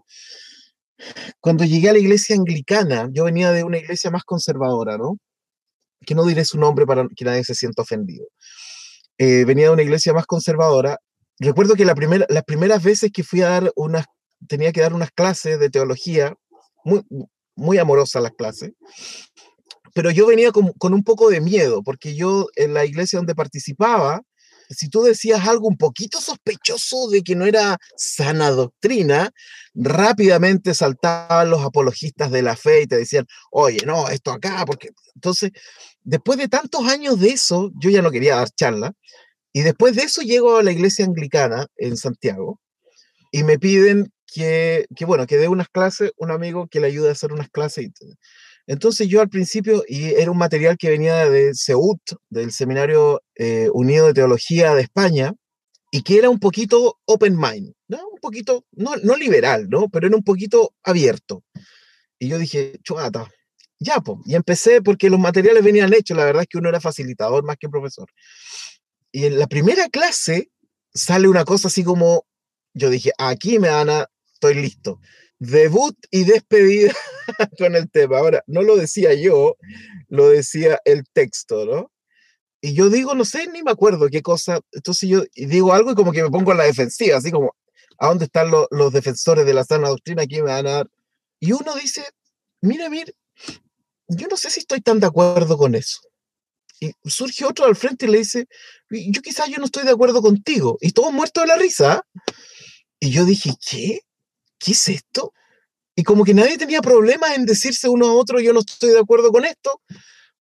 Cuando 1.40 1.64
llegué 1.64 1.88
a 1.88 1.92
la 1.92 1.98
iglesia 1.98 2.36
anglicana, 2.36 3.08
yo 3.12 3.24
venía 3.24 3.52
de 3.52 3.64
una 3.64 3.78
iglesia 3.78 4.10
más 4.10 4.24
conservadora, 4.24 4.98
¿no? 4.98 5.18
Que 6.06 6.14
no 6.14 6.24
diré 6.24 6.44
su 6.44 6.58
nombre 6.58 6.86
para 6.86 7.06
que 7.14 7.24
nadie 7.24 7.44
se 7.44 7.54
sienta 7.54 7.82
ofendido. 7.82 8.26
Eh, 9.18 9.44
venía 9.44 9.66
de 9.66 9.72
una 9.72 9.82
iglesia 9.82 10.12
más 10.12 10.26
conservadora. 10.26 10.98
Recuerdo 11.38 11.74
que 11.74 11.84
las 11.84 12.44
primeras 12.44 12.82
veces 12.82 13.10
que 13.12 13.24
fui 13.24 13.42
a 13.42 13.48
dar 13.48 13.72
unas, 13.76 14.06
tenía 14.48 14.72
que 14.72 14.80
dar 14.80 14.94
unas 14.94 15.10
clases 15.10 15.58
de 15.58 15.70
teología, 15.70 16.34
muy, 16.84 17.02
muy 17.54 17.78
amorosas 17.78 18.22
las 18.22 18.32
clases, 18.32 18.72
pero 19.94 20.10
yo 20.10 20.26
venía 20.26 20.52
con 20.52 20.94
un 20.94 21.04
poco 21.04 21.30
de 21.30 21.40
miedo, 21.40 21.82
porque 21.82 22.14
yo 22.14 22.46
en 22.56 22.74
la 22.74 22.84
iglesia 22.84 23.18
donde 23.18 23.34
participaba, 23.34 24.22
si 24.68 24.88
tú 24.88 25.02
decías 25.02 25.46
algo 25.46 25.68
un 25.68 25.76
poquito 25.76 26.20
sospechoso 26.20 27.08
de 27.08 27.22
que 27.22 27.34
no 27.34 27.46
era 27.46 27.78
sana 27.96 28.50
doctrina, 28.50 29.30
rápidamente 29.74 30.74
saltaban 30.74 31.50
los 31.50 31.64
apologistas 31.64 32.30
de 32.30 32.42
la 32.42 32.56
fe 32.56 32.82
y 32.82 32.86
te 32.86 32.96
decían, 32.96 33.26
oye, 33.50 33.78
no, 33.86 34.08
esto 34.08 34.32
acá, 34.32 34.64
porque 34.66 34.90
entonces, 35.14 35.50
después 36.02 36.38
de 36.38 36.48
tantos 36.48 36.86
años 36.86 37.18
de 37.20 37.30
eso, 37.30 37.70
yo 37.80 37.90
ya 37.90 38.02
no 38.02 38.10
quería 38.10 38.36
dar 38.36 38.50
charla, 38.50 38.92
y 39.52 39.62
después 39.62 39.96
de 39.96 40.02
eso 40.02 40.22
llego 40.22 40.58
a 40.58 40.62
la 40.62 40.72
iglesia 40.72 41.04
anglicana 41.04 41.66
en 41.76 41.96
Santiago 41.96 42.60
y 43.32 43.42
me 43.42 43.58
piden 43.58 44.12
que, 44.26 44.86
que 44.94 45.04
bueno, 45.04 45.26
que 45.26 45.38
dé 45.38 45.48
unas 45.48 45.68
clases, 45.68 46.12
un 46.16 46.30
amigo 46.30 46.68
que 46.68 46.80
le 46.80 46.88
ayude 46.88 47.08
a 47.08 47.12
hacer 47.12 47.32
unas 47.32 47.48
clases. 47.48 47.86
Y, 47.86 47.92
entonces 48.68 49.08
yo 49.08 49.22
al 49.22 49.30
principio, 49.30 49.82
y 49.88 50.10
era 50.10 50.30
un 50.30 50.36
material 50.36 50.76
que 50.76 50.90
venía 50.90 51.28
de 51.30 51.52
CEUT, 51.54 52.00
del 52.28 52.52
Seminario 52.52 53.22
eh, 53.34 53.70
Unido 53.72 54.06
de 54.06 54.12
Teología 54.12 54.74
de 54.74 54.82
España, 54.82 55.32
y 55.90 56.02
que 56.02 56.18
era 56.18 56.28
un 56.28 56.38
poquito 56.38 56.98
open 57.06 57.34
mind, 57.34 57.72
¿no? 57.88 58.06
Un 58.12 58.20
poquito, 58.20 58.66
no, 58.72 58.94
no 58.96 59.16
liberal, 59.16 59.70
¿no? 59.70 59.88
Pero 59.88 60.08
era 60.08 60.16
un 60.16 60.22
poquito 60.22 60.74
abierto. 60.82 61.42
Y 62.18 62.28
yo 62.28 62.36
dije, 62.36 62.78
chuata, 62.82 63.30
ya, 63.80 64.00
pues. 64.00 64.18
Y 64.26 64.34
empecé 64.34 64.82
porque 64.82 65.08
los 65.08 65.18
materiales 65.18 65.64
venían 65.64 65.94
hechos, 65.94 66.14
la 66.14 66.26
verdad 66.26 66.42
es 66.42 66.48
que 66.48 66.58
uno 66.58 66.68
era 66.68 66.78
facilitador 66.78 67.44
más 67.44 67.56
que 67.56 67.70
profesor. 67.70 68.10
Y 69.10 69.24
en 69.24 69.38
la 69.38 69.46
primera 69.46 69.88
clase 69.88 70.50
sale 70.92 71.26
una 71.26 71.46
cosa 71.46 71.68
así 71.68 71.84
como, 71.84 72.26
yo 72.74 72.90
dije, 72.90 73.12
aquí 73.16 73.58
me 73.58 73.70
van 73.70 73.88
a, 73.88 74.10
estoy 74.34 74.56
listo 74.56 75.00
debut 75.38 75.96
y 76.10 76.24
despedida 76.24 76.92
con 77.58 77.76
el 77.76 77.90
tema. 77.90 78.18
Ahora, 78.18 78.42
no 78.46 78.62
lo 78.62 78.76
decía 78.76 79.14
yo, 79.14 79.56
lo 80.08 80.28
decía 80.28 80.80
el 80.84 81.04
texto, 81.12 81.64
¿no? 81.64 81.92
Y 82.60 82.74
yo 82.74 82.90
digo, 82.90 83.14
no 83.14 83.24
sé, 83.24 83.46
ni 83.48 83.62
me 83.62 83.70
acuerdo 83.70 84.08
qué 84.08 84.22
cosa. 84.22 84.60
Entonces 84.72 85.08
yo 85.08 85.22
digo 85.34 85.72
algo 85.72 85.92
y 85.92 85.94
como 85.94 86.12
que 86.12 86.22
me 86.22 86.30
pongo 86.30 86.52
en 86.52 86.58
la 86.58 86.64
defensiva, 86.64 87.16
así 87.16 87.30
como, 87.30 87.54
¿a 87.98 88.08
dónde 88.08 88.24
están 88.24 88.50
los 88.50 88.92
defensores 88.92 89.46
de 89.46 89.54
la 89.54 89.64
sana 89.64 89.88
doctrina? 89.88 90.22
Aquí 90.22 90.36
me 90.36 90.50
van 90.50 90.66
a 90.66 90.72
dar. 90.72 90.90
Y 91.40 91.52
uno 91.52 91.74
dice, 91.76 92.04
mira, 92.60 92.90
mira, 92.90 93.12
yo 94.08 94.26
no 94.28 94.36
sé 94.36 94.50
si 94.50 94.60
estoy 94.60 94.80
tan 94.80 94.98
de 94.98 95.06
acuerdo 95.06 95.56
con 95.56 95.74
eso. 95.74 96.00
Y 96.80 96.92
surge 97.04 97.44
otro 97.44 97.64
al 97.64 97.76
frente 97.76 98.06
y 98.06 98.08
le 98.08 98.18
dice, 98.18 98.46
yo 98.90 99.20
quizás 99.22 99.48
yo 99.48 99.58
no 99.58 99.64
estoy 99.64 99.84
de 99.84 99.90
acuerdo 99.90 100.20
contigo. 100.22 100.78
Y 100.80 100.92
todo 100.92 101.12
muerto 101.12 101.40
de 101.40 101.48
la 101.48 101.56
risa. 101.56 102.04
Y 103.00 103.10
yo 103.10 103.24
dije, 103.24 103.52
¿qué? 103.68 104.00
¿Qué 104.58 104.72
es 104.72 104.88
esto? 104.88 105.32
Y 105.94 106.04
como 106.04 106.24
que 106.24 106.34
nadie 106.34 106.56
tenía 106.56 106.80
problemas 106.80 107.36
en 107.36 107.44
decirse 107.44 107.88
uno 107.88 108.06
a 108.06 108.12
otro, 108.12 108.38
yo 108.40 108.52
no 108.52 108.60
estoy 108.60 108.90
de 108.90 109.00
acuerdo 109.00 109.32
con 109.32 109.44
esto. 109.44 109.80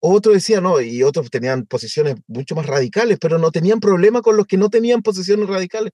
Otro 0.01 0.33
decía, 0.33 0.61
no, 0.61 0.81
y 0.81 1.03
otros 1.03 1.31
tenían 1.31 1.65
posiciones 1.65 2.17
mucho 2.27 2.55
más 2.55 2.67
radicales, 2.67 3.19
pero 3.19 3.39
no 3.39 3.51
tenían 3.51 3.81
problema 3.81 4.21
con 4.21 4.37
los 4.37 4.47
que 4.47 4.59
no 4.59 4.69
tenían 4.69 5.03
posiciones 5.03 5.49
radicales. 5.49 5.93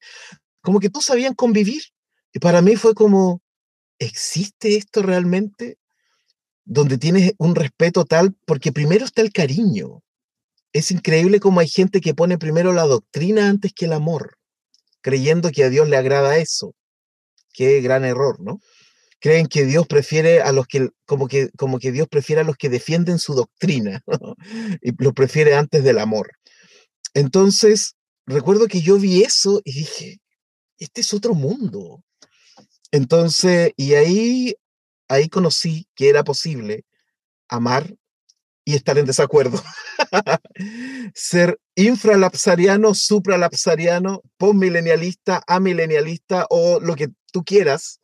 Como 0.61 0.81
que 0.81 0.91
todos 0.91 1.05
sabían 1.05 1.35
convivir. 1.35 1.83
Y 2.33 2.41
para 2.41 2.61
mí 2.61 2.77
fue 2.77 2.95
como, 2.95 3.41
¿existe 3.99 4.77
esto 4.77 5.03
realmente? 5.03 5.79
Donde 6.65 6.99
tienes 6.99 7.33
un 7.39 7.55
respeto 7.55 8.05
tal, 8.05 8.35
porque 8.47 8.73
primero 8.73 9.05
está 9.05 9.23
el 9.23 9.33
cariño. 9.33 10.03
Es 10.73 10.91
increíble 10.91 11.39
cómo 11.39 11.61
hay 11.61 11.69
gente 11.69 12.01
que 12.01 12.15
pone 12.15 12.39
primero 12.39 12.73
la 12.73 12.87
doctrina 12.87 13.49
antes 13.49 13.73
que 13.73 13.85
el 13.85 13.93
amor, 13.93 14.39
creyendo 15.03 15.51
que 15.51 15.65
a 15.65 15.69
Dios 15.69 15.89
le 15.89 15.97
agrada 15.97 16.39
eso. 16.39 16.75
Qué 17.53 17.81
gran 17.81 18.05
error, 18.05 18.41
¿no? 18.41 18.61
Creen 19.21 19.47
que 19.47 19.65
Dios 19.65 19.87
prefiere 19.87 20.43
a 20.43 20.53
los 20.53 20.67
que, 20.67 20.89
como 21.07 21.29
que, 21.29 21.51
como 21.57 21.79
que 21.79 21.93
Dios 21.93 22.09
prefiere 22.09 22.41
a 22.41 22.45
los 22.45 22.57
que 22.57 22.69
defienden 22.69 23.19
su 23.19 23.35
doctrina 23.35 24.03
y 24.83 24.93
lo 25.03 25.13
prefiere 25.13 25.55
antes 25.55 25.85
del 25.85 25.99
amor. 25.99 26.33
Entonces, 27.15 27.95
recuerdo 28.27 28.67
que 28.67 28.81
yo 28.81 28.99
vi 28.99 29.23
eso 29.23 29.61
y 29.65 29.73
dije, 29.73 30.21
este 30.79 31.03
es 31.03 31.15
otro 31.15 31.35
mundo. 31.35 32.03
Entonces, 32.91 33.73
y 33.77 33.95
ahí, 33.95 34.55
ahí 35.09 35.29
conocí 35.29 35.87
que 35.95 36.09
era 36.09 36.25
posible 36.25 36.85
amar 37.49 37.95
y 38.65 38.75
estar 38.75 38.99
en 38.99 39.07
desacuerdo. 39.07 39.63
Ser 41.15 41.59
infralapsariano, 41.75 42.95
supralapsariano, 42.95 44.23
postmilenialista, 44.37 45.43
amilenialista 45.47 46.47
o 46.51 46.81
lo 46.81 46.95
que 46.95 47.09
tú 47.33 47.45
quieras. 47.45 48.01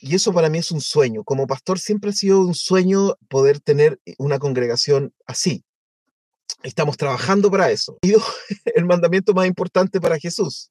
Y 0.00 0.14
eso 0.14 0.32
para 0.32 0.48
mí 0.48 0.58
es 0.58 0.70
un 0.70 0.80
sueño. 0.80 1.24
Como 1.24 1.46
pastor 1.46 1.78
siempre 1.78 2.10
ha 2.10 2.14
sido 2.14 2.40
un 2.40 2.54
sueño 2.54 3.16
poder 3.28 3.60
tener 3.60 4.00
una 4.18 4.38
congregación 4.38 5.12
así. 5.26 5.62
Estamos 6.62 6.96
trabajando 6.96 7.50
para 7.50 7.70
eso. 7.70 7.98
Y 8.02 8.14
el 8.74 8.84
mandamiento 8.86 9.34
más 9.34 9.46
importante 9.46 10.00
para 10.00 10.18
Jesús. 10.18 10.70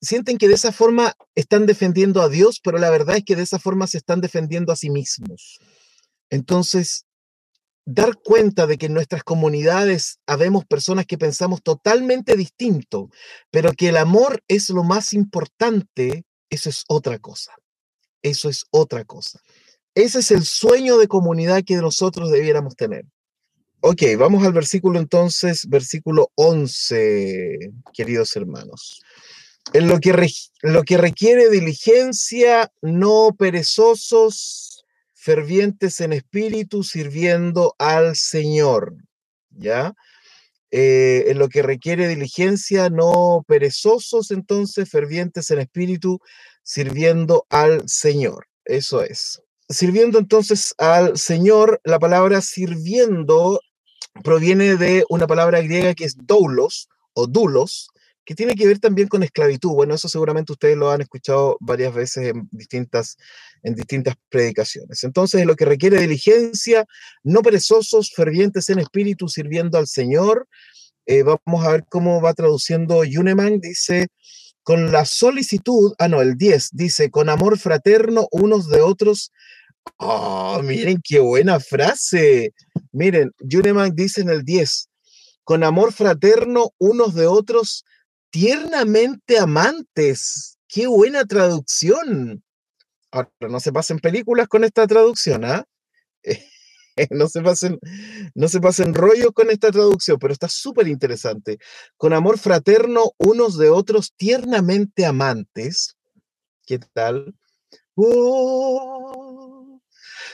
Sienten 0.00 0.38
que 0.38 0.48
de 0.48 0.54
esa 0.54 0.72
forma 0.72 1.14
están 1.34 1.66
defendiendo 1.66 2.22
a 2.22 2.28
Dios, 2.28 2.60
pero 2.62 2.78
la 2.78 2.90
verdad 2.90 3.16
es 3.16 3.24
que 3.24 3.36
de 3.36 3.42
esa 3.42 3.58
forma 3.58 3.86
se 3.86 3.98
están 3.98 4.20
defendiendo 4.20 4.72
a 4.72 4.76
sí 4.76 4.90
mismos. 4.90 5.58
Entonces, 6.30 7.06
dar 7.84 8.16
cuenta 8.16 8.66
de 8.66 8.78
que 8.78 8.86
en 8.86 8.94
nuestras 8.94 9.22
comunidades 9.24 10.18
habemos 10.26 10.64
personas 10.64 11.06
que 11.06 11.18
pensamos 11.18 11.62
totalmente 11.62 12.36
distinto, 12.36 13.10
pero 13.50 13.72
que 13.72 13.88
el 13.88 13.96
amor 13.96 14.42
es 14.48 14.70
lo 14.70 14.84
más 14.84 15.12
importante, 15.12 16.24
eso 16.54 16.70
es 16.70 16.84
otra 16.88 17.18
cosa. 17.18 17.52
Eso 18.22 18.48
es 18.48 18.64
otra 18.70 19.04
cosa. 19.04 19.40
Ese 19.94 20.20
es 20.20 20.30
el 20.30 20.44
sueño 20.44 20.98
de 20.98 21.08
comunidad 21.08 21.62
que 21.64 21.76
nosotros 21.76 22.30
debiéramos 22.30 22.74
tener. 22.74 23.04
Ok, 23.80 24.02
vamos 24.18 24.44
al 24.44 24.52
versículo 24.52 24.98
entonces, 24.98 25.68
versículo 25.68 26.30
11, 26.36 27.72
queridos 27.92 28.34
hermanos. 28.34 29.02
En 29.72 29.88
lo 29.88 30.00
que, 30.00 30.28
lo 30.62 30.82
que 30.84 30.96
requiere 30.96 31.50
diligencia, 31.50 32.72
no 32.80 33.34
perezosos, 33.38 34.84
fervientes 35.12 36.00
en 36.00 36.12
espíritu, 36.14 36.82
sirviendo 36.82 37.74
al 37.78 38.16
Señor. 38.16 38.96
¿Ya? 39.50 39.94
Eh, 40.76 41.30
en 41.30 41.38
lo 41.38 41.48
que 41.48 41.62
requiere 41.62 42.08
diligencia, 42.08 42.90
no 42.90 43.44
perezosos, 43.46 44.32
entonces, 44.32 44.90
fervientes 44.90 45.48
en 45.52 45.60
espíritu, 45.60 46.18
sirviendo 46.64 47.46
al 47.48 47.88
Señor. 47.88 48.48
Eso 48.64 49.00
es. 49.00 49.40
Sirviendo 49.68 50.18
entonces 50.18 50.74
al 50.78 51.16
Señor, 51.16 51.80
la 51.84 52.00
palabra 52.00 52.40
sirviendo 52.40 53.60
proviene 54.24 54.74
de 54.74 55.04
una 55.08 55.28
palabra 55.28 55.60
griega 55.60 55.94
que 55.94 56.06
es 56.06 56.16
doulos 56.16 56.88
o 57.12 57.28
dulos, 57.28 57.90
que 58.24 58.34
tiene 58.34 58.56
que 58.56 58.66
ver 58.66 58.80
también 58.80 59.06
con 59.06 59.22
esclavitud. 59.22 59.70
Bueno, 59.70 59.94
eso 59.94 60.08
seguramente 60.08 60.50
ustedes 60.50 60.76
lo 60.76 60.90
han 60.90 61.02
escuchado 61.02 61.56
varias 61.60 61.94
veces 61.94 62.30
en 62.30 62.48
distintas, 62.50 63.16
en 63.64 63.74
distintas 63.74 64.14
predicaciones. 64.28 65.02
Entonces, 65.02 65.40
es 65.40 65.46
lo 65.46 65.56
que 65.56 65.64
requiere 65.64 66.00
diligencia, 66.00 66.84
no 67.24 67.42
perezosos, 67.42 68.12
fervientes 68.14 68.68
en 68.70 68.78
espíritu, 68.78 69.28
sirviendo 69.28 69.78
al 69.78 69.88
Señor. 69.88 70.46
Eh, 71.06 71.22
vamos 71.22 71.66
a 71.66 71.72
ver 71.72 71.84
cómo 71.88 72.20
va 72.20 72.34
traduciendo 72.34 73.02
Yuneman. 73.04 73.60
Dice, 73.60 74.08
con 74.62 74.92
la 74.92 75.06
solicitud, 75.06 75.94
ah, 75.98 76.08
no, 76.08 76.20
el 76.20 76.36
10, 76.36 76.70
dice, 76.72 77.10
con 77.10 77.28
amor 77.28 77.58
fraterno 77.58 78.28
unos 78.30 78.68
de 78.68 78.82
otros. 78.82 79.32
Oh, 79.96 80.60
miren 80.62 81.00
qué 81.02 81.18
buena 81.20 81.58
frase. 81.58 82.54
Miren, 82.92 83.32
Yuneman 83.40 83.94
dice 83.94 84.20
en 84.20 84.28
el 84.28 84.44
10, 84.44 84.88
con 85.42 85.64
amor 85.64 85.92
fraterno 85.92 86.70
unos 86.78 87.14
de 87.14 87.26
otros 87.26 87.84
tiernamente 88.30 89.38
amantes. 89.38 90.58
Qué 90.68 90.86
buena 90.86 91.24
traducción. 91.24 92.43
Ahora, 93.14 93.30
no 93.48 93.60
se 93.60 93.72
pasen 93.72 94.00
películas 94.00 94.48
con 94.48 94.64
esta 94.64 94.88
traducción, 94.88 95.44
¿ah? 95.44 95.64
no, 97.10 97.28
se 97.28 97.42
pasen, 97.42 97.78
no 98.34 98.48
se 98.48 98.60
pasen 98.60 98.92
rollo 98.92 99.32
con 99.32 99.50
esta 99.50 99.70
traducción, 99.70 100.18
pero 100.18 100.32
está 100.32 100.48
súper 100.48 100.88
interesante. 100.88 101.58
Con 101.96 102.12
amor 102.12 102.38
fraterno, 102.38 103.12
unos 103.18 103.56
de 103.56 103.70
otros 103.70 104.14
tiernamente 104.16 105.06
amantes. 105.06 105.96
¿Qué 106.66 106.80
tal? 106.92 107.36
¡Oh! 107.94 109.80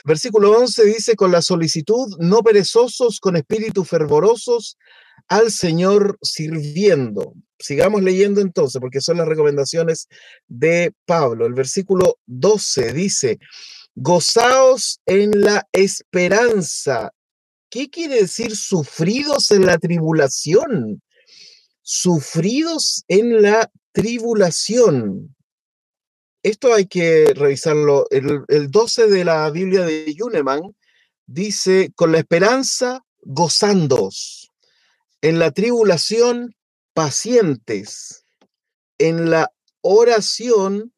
Versículo 0.03 0.57
11 0.57 0.83
dice, 0.85 1.15
con 1.15 1.31
la 1.31 1.43
solicitud, 1.43 2.17
no 2.17 2.41
perezosos, 2.41 3.19
con 3.19 3.35
espíritu 3.35 3.83
fervorosos, 3.83 4.79
al 5.27 5.51
Señor 5.51 6.17
sirviendo. 6.23 7.35
Sigamos 7.61 8.01
leyendo 8.03 8.41
entonces, 8.41 8.79
porque 8.79 9.01
son 9.01 9.17
las 9.17 9.27
recomendaciones 9.27 10.07
de 10.47 10.93
Pablo. 11.05 11.45
El 11.45 11.53
versículo 11.53 12.17
12 12.25 12.93
dice, 12.93 13.39
gozaos 13.95 14.99
en 15.05 15.41
la 15.41 15.67
esperanza. 15.71 17.11
¿Qué 17.69 17.89
quiere 17.89 18.21
decir 18.21 18.55
sufridos 18.55 19.51
en 19.51 19.65
la 19.65 19.77
tribulación? 19.77 21.01
Sufridos 21.81 23.03
en 23.07 23.41
la 23.41 23.71
tribulación. 23.91 25.35
Esto 26.43 26.73
hay 26.73 26.85
que 26.85 27.33
revisarlo. 27.35 28.07
El, 28.09 28.43
el 28.47 28.71
12 28.71 29.07
de 29.07 29.23
la 29.23 29.49
Biblia 29.51 29.85
de 29.85 30.13
Yuneman 30.13 30.61
dice, 31.27 31.91
con 31.95 32.11
la 32.11 32.19
esperanza, 32.19 33.03
gozándoos 33.21 34.41
en 35.21 35.39
la 35.39 35.51
tribulación, 35.51 36.55
pacientes. 36.93 38.25
En 38.97 39.29
la 39.29 39.51
oración, 39.81 40.93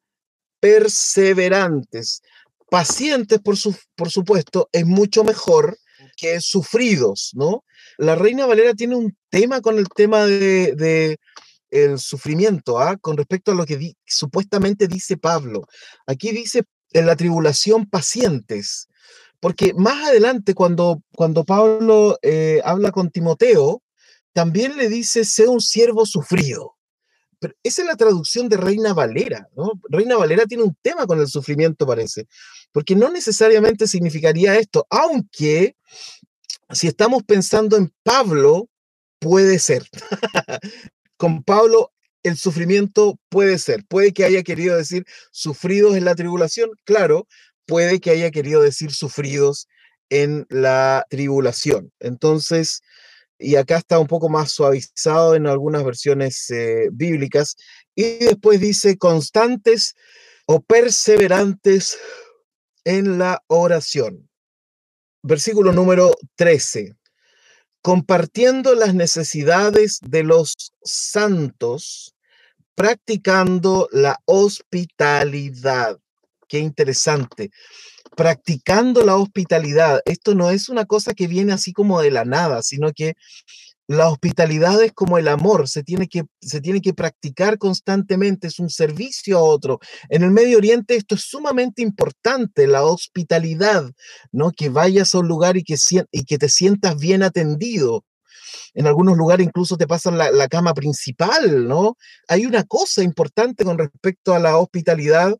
perseverantes. 0.60 2.22
Pacientes, 2.70 3.40
por, 3.40 3.56
su, 3.56 3.76
por 3.94 4.10
supuesto, 4.10 4.68
es 4.72 4.86
mucho 4.86 5.24
mejor 5.24 5.78
que 6.16 6.40
sufridos, 6.40 7.30
¿no? 7.34 7.64
La 7.98 8.14
Reina 8.14 8.46
Valera 8.46 8.74
tiene 8.74 8.96
un 8.96 9.16
tema 9.30 9.60
con 9.60 9.78
el 9.78 9.88
tema 9.88 10.26
de, 10.26 11.18
el 11.70 11.98
sufrimiento, 11.98 12.78
¿ah? 12.78 12.96
con 12.96 13.16
respecto 13.16 13.52
a 13.52 13.54
lo 13.54 13.66
que 13.66 13.94
supuestamente 14.06 14.88
dice 14.88 15.16
Pablo. 15.16 15.66
Aquí 16.06 16.30
dice 16.30 16.64
en 16.92 17.06
la 17.06 17.16
tribulación 17.16 17.86
pacientes, 17.86 18.88
porque 19.40 19.74
más 19.74 20.08
adelante 20.08 20.54
cuando, 20.54 21.02
cuando 21.14 21.44
Pablo 21.44 22.18
eh, 22.22 22.60
habla 22.64 22.90
con 22.90 23.10
Timoteo, 23.10 23.82
también 24.34 24.76
le 24.76 24.88
dice, 24.88 25.24
sea 25.24 25.48
un 25.48 25.60
siervo 25.60 26.04
sufrido. 26.04 26.76
Pero 27.38 27.54
esa 27.62 27.82
es 27.82 27.88
la 27.88 27.96
traducción 27.96 28.48
de 28.48 28.56
Reina 28.56 28.92
Valera, 28.92 29.48
¿no? 29.56 29.72
Reina 29.88 30.16
Valera 30.16 30.44
tiene 30.44 30.64
un 30.64 30.76
tema 30.82 31.06
con 31.06 31.20
el 31.20 31.28
sufrimiento, 31.28 31.86
parece, 31.86 32.26
porque 32.72 32.96
no 32.96 33.10
necesariamente 33.10 33.86
significaría 33.86 34.56
esto, 34.56 34.86
aunque 34.90 35.76
si 36.70 36.88
estamos 36.88 37.22
pensando 37.22 37.76
en 37.76 37.92
Pablo, 38.02 38.68
puede 39.18 39.58
ser. 39.58 39.88
con 41.16 41.42
Pablo 41.42 41.92
el 42.24 42.36
sufrimiento 42.36 43.20
puede 43.28 43.58
ser, 43.58 43.84
puede 43.86 44.12
que 44.12 44.24
haya 44.24 44.42
querido 44.42 44.76
decir 44.76 45.04
sufridos 45.30 45.94
en 45.94 46.06
la 46.06 46.14
tribulación, 46.14 46.70
claro, 46.84 47.28
puede 47.66 48.00
que 48.00 48.10
haya 48.10 48.30
querido 48.30 48.62
decir 48.62 48.92
sufridos 48.92 49.68
en 50.08 50.46
la 50.48 51.06
tribulación. 51.10 51.92
Entonces, 52.00 52.82
y 53.38 53.56
acá 53.56 53.78
está 53.78 53.98
un 53.98 54.06
poco 54.06 54.28
más 54.28 54.52
suavizado 54.52 55.34
en 55.34 55.46
algunas 55.46 55.84
versiones 55.84 56.50
eh, 56.50 56.88
bíblicas, 56.92 57.56
y 57.94 58.18
después 58.18 58.60
dice 58.60 58.96
constantes 58.98 59.94
o 60.46 60.60
perseverantes 60.60 61.98
en 62.84 63.18
la 63.18 63.42
oración. 63.46 64.28
Versículo 65.22 65.72
número 65.72 66.14
13. 66.36 66.96
Compartiendo 67.80 68.74
las 68.74 68.94
necesidades 68.94 69.98
de 70.02 70.22
los 70.22 70.54
santos, 70.82 72.14
practicando 72.74 73.88
la 73.92 74.20
hospitalidad. 74.26 75.98
Qué 76.48 76.58
interesante 76.58 77.50
practicando 78.16 79.04
la 79.04 79.16
hospitalidad. 79.16 80.00
Esto 80.04 80.34
no 80.34 80.50
es 80.50 80.68
una 80.68 80.84
cosa 80.84 81.14
que 81.14 81.26
viene 81.26 81.52
así 81.52 81.72
como 81.72 82.00
de 82.00 82.10
la 82.10 82.24
nada, 82.24 82.62
sino 82.62 82.92
que 82.92 83.14
la 83.86 84.08
hospitalidad 84.08 84.82
es 84.82 84.92
como 84.92 85.18
el 85.18 85.28
amor, 85.28 85.68
se 85.68 85.82
tiene, 85.82 86.08
que, 86.08 86.22
se 86.40 86.60
tiene 86.62 86.80
que 86.80 86.94
practicar 86.94 87.58
constantemente, 87.58 88.46
es 88.46 88.58
un 88.58 88.70
servicio 88.70 89.36
a 89.36 89.42
otro. 89.42 89.78
En 90.08 90.22
el 90.22 90.30
Medio 90.30 90.56
Oriente 90.56 90.96
esto 90.96 91.14
es 91.16 91.22
sumamente 91.22 91.82
importante, 91.82 92.66
la 92.66 92.84
hospitalidad, 92.84 93.84
¿no? 94.32 94.52
Que 94.52 94.70
vayas 94.70 95.14
a 95.14 95.18
un 95.18 95.28
lugar 95.28 95.58
y 95.58 95.64
que, 95.64 95.76
y 96.10 96.24
que 96.24 96.38
te 96.38 96.48
sientas 96.48 96.96
bien 96.98 97.22
atendido. 97.22 98.04
En 98.72 98.86
algunos 98.86 99.18
lugares 99.18 99.46
incluso 99.46 99.76
te 99.76 99.86
pasan 99.86 100.16
la, 100.16 100.30
la 100.30 100.48
cama 100.48 100.72
principal, 100.72 101.68
¿no? 101.68 101.98
Hay 102.28 102.46
una 102.46 102.64
cosa 102.64 103.02
importante 103.02 103.64
con 103.64 103.76
respecto 103.76 104.34
a 104.34 104.38
la 104.38 104.56
hospitalidad 104.56 105.34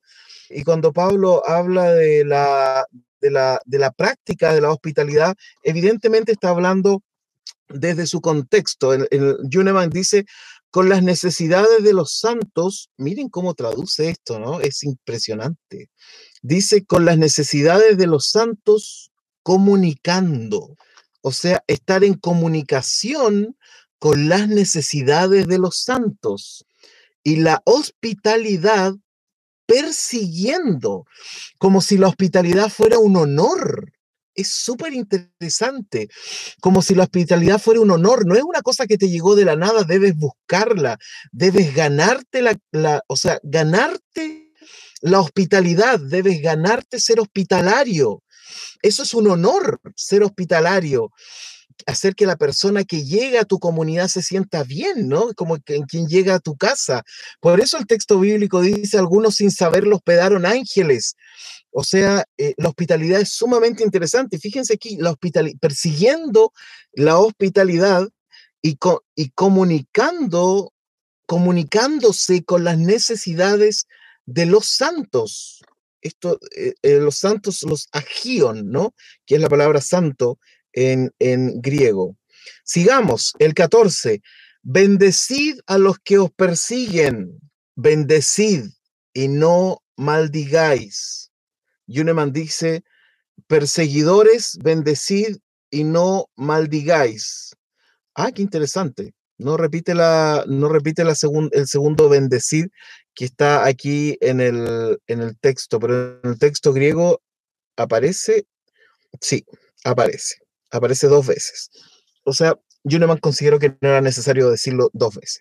y 0.50 0.62
cuando 0.64 0.92
Pablo 0.92 1.42
habla 1.48 1.92
de 1.92 2.24
la, 2.24 2.86
de 3.20 3.30
la, 3.78 3.90
práctica 3.92 4.52
de 4.52 4.60
la 4.60 4.70
hospitalidad, 4.70 5.34
evidentemente 5.62 6.32
está 6.32 6.50
hablando 6.50 7.02
desde 7.68 8.06
su 8.06 8.20
contexto. 8.20 8.92
El, 8.92 9.08
el 9.10 9.36
dice, 9.90 10.26
con 10.70 10.88
las 10.88 11.02
necesidades 11.02 11.82
de 11.82 11.92
los 11.92 12.18
santos, 12.18 12.90
miren 12.96 13.28
cómo 13.28 13.54
traduce 13.54 14.08
esto, 14.08 14.38
¿no? 14.38 14.60
Es 14.60 14.82
impresionante. 14.82 15.90
Dice, 16.42 16.84
con 16.84 17.04
las 17.04 17.16
necesidades 17.16 17.96
de 17.96 18.06
los 18.06 18.30
santos 18.30 19.12
comunicando, 19.42 20.76
o 21.20 21.32
sea, 21.32 21.62
estar 21.66 22.04
en 22.04 22.14
comunicación 22.14 23.56
con 23.98 24.28
las 24.28 24.48
necesidades 24.48 25.46
de 25.46 25.58
los 25.58 25.78
santos. 25.78 26.66
Y 27.22 27.36
la 27.36 27.62
hospitalidad 27.64 28.94
persiguiendo, 29.66 31.06
como 31.58 31.80
si 31.80 31.98
la 31.98 32.08
hospitalidad 32.08 32.68
fuera 32.68 32.98
un 32.98 33.16
honor. 33.16 33.92
Es 34.36 34.48
súper 34.48 34.92
interesante, 34.92 36.08
como 36.60 36.82
si 36.82 36.96
la 36.96 37.04
hospitalidad 37.04 37.60
fuera 37.60 37.80
un 37.80 37.92
honor, 37.92 38.26
no 38.26 38.34
es 38.34 38.42
una 38.42 38.62
cosa 38.62 38.86
que 38.86 38.98
te 38.98 39.08
llegó 39.08 39.36
de 39.36 39.44
la 39.44 39.54
nada, 39.54 39.84
debes 39.84 40.16
buscarla, 40.16 40.98
debes 41.30 41.72
ganarte 41.72 42.42
la, 42.42 42.56
la 42.72 43.00
o 43.06 43.16
sea, 43.16 43.38
ganarte 43.44 44.50
la 45.00 45.20
hospitalidad, 45.20 46.00
debes 46.00 46.42
ganarte 46.42 46.98
ser 46.98 47.20
hospitalario. 47.20 48.24
Eso 48.82 49.04
es 49.04 49.14
un 49.14 49.30
honor, 49.30 49.80
ser 49.94 50.24
hospitalario 50.24 51.12
hacer 51.86 52.14
que 52.14 52.26
la 52.26 52.36
persona 52.36 52.84
que 52.84 53.04
llega 53.04 53.42
a 53.42 53.44
tu 53.44 53.58
comunidad 53.58 54.08
se 54.08 54.22
sienta 54.22 54.62
bien, 54.64 55.08
¿no? 55.08 55.32
Como 55.34 55.56
en 55.66 55.84
quien 55.84 56.06
llega 56.06 56.34
a 56.34 56.40
tu 56.40 56.56
casa. 56.56 57.02
Por 57.40 57.60
eso 57.60 57.78
el 57.78 57.86
texto 57.86 58.20
bíblico 58.20 58.60
dice, 58.60 58.98
algunos 58.98 59.36
sin 59.36 59.50
saberlo 59.50 59.96
hospedaron 59.96 60.46
ángeles. 60.46 61.16
O 61.70 61.84
sea, 61.84 62.24
eh, 62.38 62.54
la 62.56 62.68
hospitalidad 62.68 63.20
es 63.20 63.30
sumamente 63.30 63.82
interesante. 63.82 64.38
Fíjense 64.38 64.74
aquí, 64.74 64.96
la 64.96 65.14
persiguiendo 65.60 66.52
la 66.92 67.18
hospitalidad 67.18 68.08
y, 68.62 68.78
y 69.16 69.30
comunicando, 69.30 70.72
comunicándose 71.26 72.44
con 72.44 72.64
las 72.64 72.78
necesidades 72.78 73.86
de 74.26 74.46
los 74.46 74.66
santos. 74.66 75.62
Esto, 76.00 76.38
eh, 76.54 76.74
eh, 76.82 76.98
los 77.00 77.16
santos, 77.16 77.62
los 77.62 77.88
agion, 77.92 78.70
¿no? 78.70 78.94
Que 79.26 79.36
es 79.36 79.40
la 79.40 79.48
palabra 79.48 79.80
santo 79.80 80.38
en, 80.74 81.60
griego. 81.60 82.16
Sigamos, 82.64 83.32
el 83.38 83.54
14. 83.54 84.22
Bendecid 84.62 85.58
a 85.66 85.78
los 85.78 85.98
que 85.98 86.18
os 86.18 86.30
persiguen, 86.30 87.38
bendecid 87.74 88.64
y 89.12 89.28
no 89.28 89.82
maldigáis. 89.96 91.30
Yuneman 91.86 92.32
dice, 92.32 92.82
perseguidores, 93.46 94.58
bendecid 94.62 95.36
y 95.70 95.84
no 95.84 96.30
maldigáis. 96.36 97.54
Ah, 98.14 98.32
qué 98.32 98.42
interesante. 98.42 99.14
No 99.36 99.56
repite, 99.56 99.94
la, 99.94 100.44
no 100.46 100.68
repite 100.68 101.04
la 101.04 101.14
el 101.52 101.66
segundo 101.66 102.08
bendecid 102.08 102.68
que 103.14 103.24
está 103.24 103.64
aquí 103.64 104.16
en 104.20 104.40
el, 104.40 104.98
en 105.06 105.20
el 105.20 105.38
texto, 105.38 105.78
pero 105.78 106.20
en 106.22 106.30
el 106.30 106.38
texto 106.38 106.72
griego 106.72 107.20
aparece, 107.76 108.46
sí, 109.20 109.44
aparece, 109.84 110.36
aparece 110.76 111.06
dos 111.06 111.26
veces. 111.26 111.70
O 112.24 112.32
sea, 112.32 112.58
Juneman 112.84 113.18
consideró 113.18 113.58
que 113.58 113.70
no 113.80 113.88
era 113.88 114.00
necesario 114.00 114.50
decirlo 114.50 114.90
dos 114.92 115.14
veces. 115.14 115.40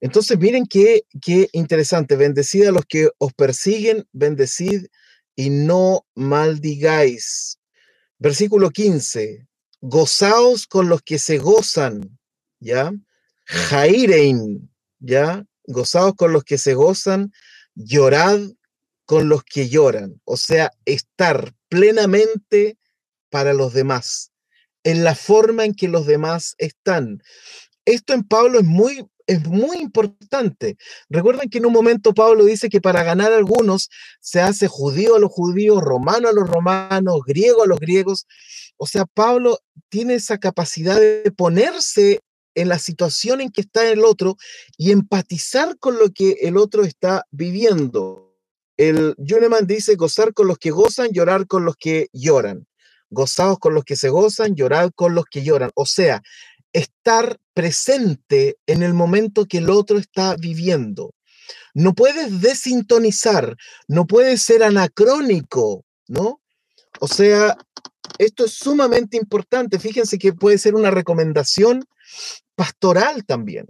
Entonces, 0.00 0.38
miren 0.38 0.66
qué, 0.66 1.04
qué 1.22 1.48
interesante. 1.52 2.16
Bendecid 2.16 2.66
a 2.66 2.72
los 2.72 2.84
que 2.86 3.08
os 3.18 3.32
persiguen, 3.32 4.06
bendecid 4.12 4.86
y 5.34 5.50
no 5.50 6.06
maldigáis. 6.14 7.58
Versículo 8.18 8.70
15. 8.70 9.46
Gozaos 9.80 10.66
con 10.66 10.88
los 10.88 11.02
que 11.02 11.18
se 11.18 11.38
gozan, 11.38 12.18
¿ya? 12.60 12.92
Jairein, 13.44 14.70
¿ya? 14.98 15.44
Gozaos 15.64 16.14
con 16.14 16.32
los 16.32 16.44
que 16.44 16.58
se 16.58 16.74
gozan, 16.74 17.32
llorad 17.74 18.40
con 19.04 19.28
los 19.28 19.44
que 19.44 19.68
lloran. 19.68 20.20
O 20.24 20.36
sea, 20.36 20.72
estar 20.84 21.54
plenamente 21.68 22.78
para 23.30 23.52
los 23.52 23.72
demás 23.72 24.32
en 24.86 25.02
la 25.02 25.16
forma 25.16 25.64
en 25.64 25.74
que 25.74 25.88
los 25.88 26.06
demás 26.06 26.54
están. 26.58 27.20
Esto 27.84 28.12
en 28.12 28.22
Pablo 28.22 28.60
es 28.60 28.64
muy, 28.64 29.04
es 29.26 29.44
muy 29.44 29.78
importante. 29.78 30.76
Recuerden 31.08 31.50
que 31.50 31.58
en 31.58 31.66
un 31.66 31.72
momento 31.72 32.14
Pablo 32.14 32.44
dice 32.44 32.68
que 32.68 32.80
para 32.80 33.02
ganar 33.02 33.32
a 33.32 33.36
algunos 33.36 33.90
se 34.20 34.40
hace 34.40 34.68
judío 34.68 35.16
a 35.16 35.18
los 35.18 35.32
judíos, 35.32 35.82
romano 35.82 36.28
a 36.28 36.32
los 36.32 36.48
romanos, 36.48 37.18
griego 37.26 37.64
a 37.64 37.66
los 37.66 37.80
griegos. 37.80 38.28
O 38.76 38.86
sea, 38.86 39.06
Pablo 39.06 39.58
tiene 39.88 40.14
esa 40.14 40.38
capacidad 40.38 41.00
de 41.00 41.32
ponerse 41.36 42.20
en 42.54 42.68
la 42.68 42.78
situación 42.78 43.40
en 43.40 43.50
que 43.50 43.62
está 43.62 43.90
el 43.90 44.04
otro 44.04 44.36
y 44.78 44.92
empatizar 44.92 45.76
con 45.80 45.98
lo 45.98 46.12
que 46.12 46.36
el 46.42 46.56
otro 46.56 46.84
está 46.84 47.24
viviendo. 47.32 48.36
El 48.76 49.16
Juneman 49.18 49.66
dice 49.66 49.96
gozar 49.96 50.32
con 50.32 50.46
los 50.46 50.58
que 50.58 50.70
gozan, 50.70 51.10
llorar 51.10 51.48
con 51.48 51.64
los 51.64 51.74
que 51.74 52.06
lloran 52.12 52.68
gozados 53.16 53.58
con 53.58 53.74
los 53.74 53.84
que 53.84 53.96
se 53.96 54.10
gozan, 54.10 54.54
llorad 54.54 54.90
con 54.94 55.14
los 55.14 55.24
que 55.24 55.42
lloran. 55.42 55.70
O 55.74 55.86
sea, 55.86 56.22
estar 56.72 57.38
presente 57.54 58.58
en 58.66 58.82
el 58.82 58.94
momento 58.94 59.46
que 59.46 59.58
el 59.58 59.70
otro 59.70 59.98
está 59.98 60.36
viviendo. 60.36 61.14
No 61.74 61.94
puedes 61.94 62.40
desintonizar, 62.40 63.56
no 63.88 64.06
puedes 64.06 64.42
ser 64.42 64.62
anacrónico, 64.62 65.84
¿no? 66.06 66.40
O 67.00 67.08
sea, 67.08 67.56
esto 68.18 68.44
es 68.44 68.52
sumamente 68.52 69.16
importante. 69.16 69.78
Fíjense 69.78 70.18
que 70.18 70.32
puede 70.32 70.58
ser 70.58 70.74
una 70.74 70.90
recomendación 70.90 71.84
pastoral 72.54 73.24
también, 73.24 73.66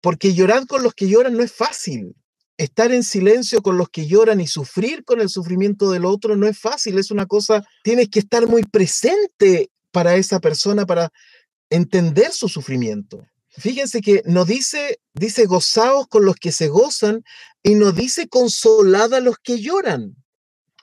porque 0.00 0.34
llorar 0.34 0.66
con 0.66 0.82
los 0.82 0.94
que 0.94 1.08
lloran 1.08 1.36
no 1.36 1.42
es 1.42 1.52
fácil 1.52 2.14
estar 2.58 2.90
en 2.92 3.04
silencio 3.04 3.62
con 3.62 3.78
los 3.78 3.88
que 3.88 4.06
lloran 4.06 4.40
y 4.40 4.48
sufrir 4.48 5.04
con 5.04 5.20
el 5.20 5.28
sufrimiento 5.28 5.90
del 5.90 6.04
otro 6.04 6.36
no 6.36 6.46
es 6.48 6.58
fácil, 6.58 6.98
es 6.98 7.10
una 7.10 7.24
cosa, 7.26 7.64
tienes 7.84 8.10
que 8.10 8.18
estar 8.18 8.46
muy 8.46 8.64
presente 8.64 9.70
para 9.92 10.16
esa 10.16 10.40
persona 10.40 10.84
para 10.84 11.10
entender 11.70 12.32
su 12.32 12.48
sufrimiento. 12.48 13.24
Fíjense 13.48 14.00
que 14.00 14.22
no 14.26 14.44
dice, 14.44 15.00
dice 15.14 15.46
gozaos 15.46 16.08
con 16.08 16.24
los 16.24 16.36
que 16.36 16.52
se 16.52 16.68
gozan 16.68 17.22
y 17.62 17.74
no 17.76 17.92
dice 17.92 18.28
consolad 18.28 19.14
a 19.14 19.20
los 19.20 19.36
que 19.38 19.60
lloran. 19.60 20.16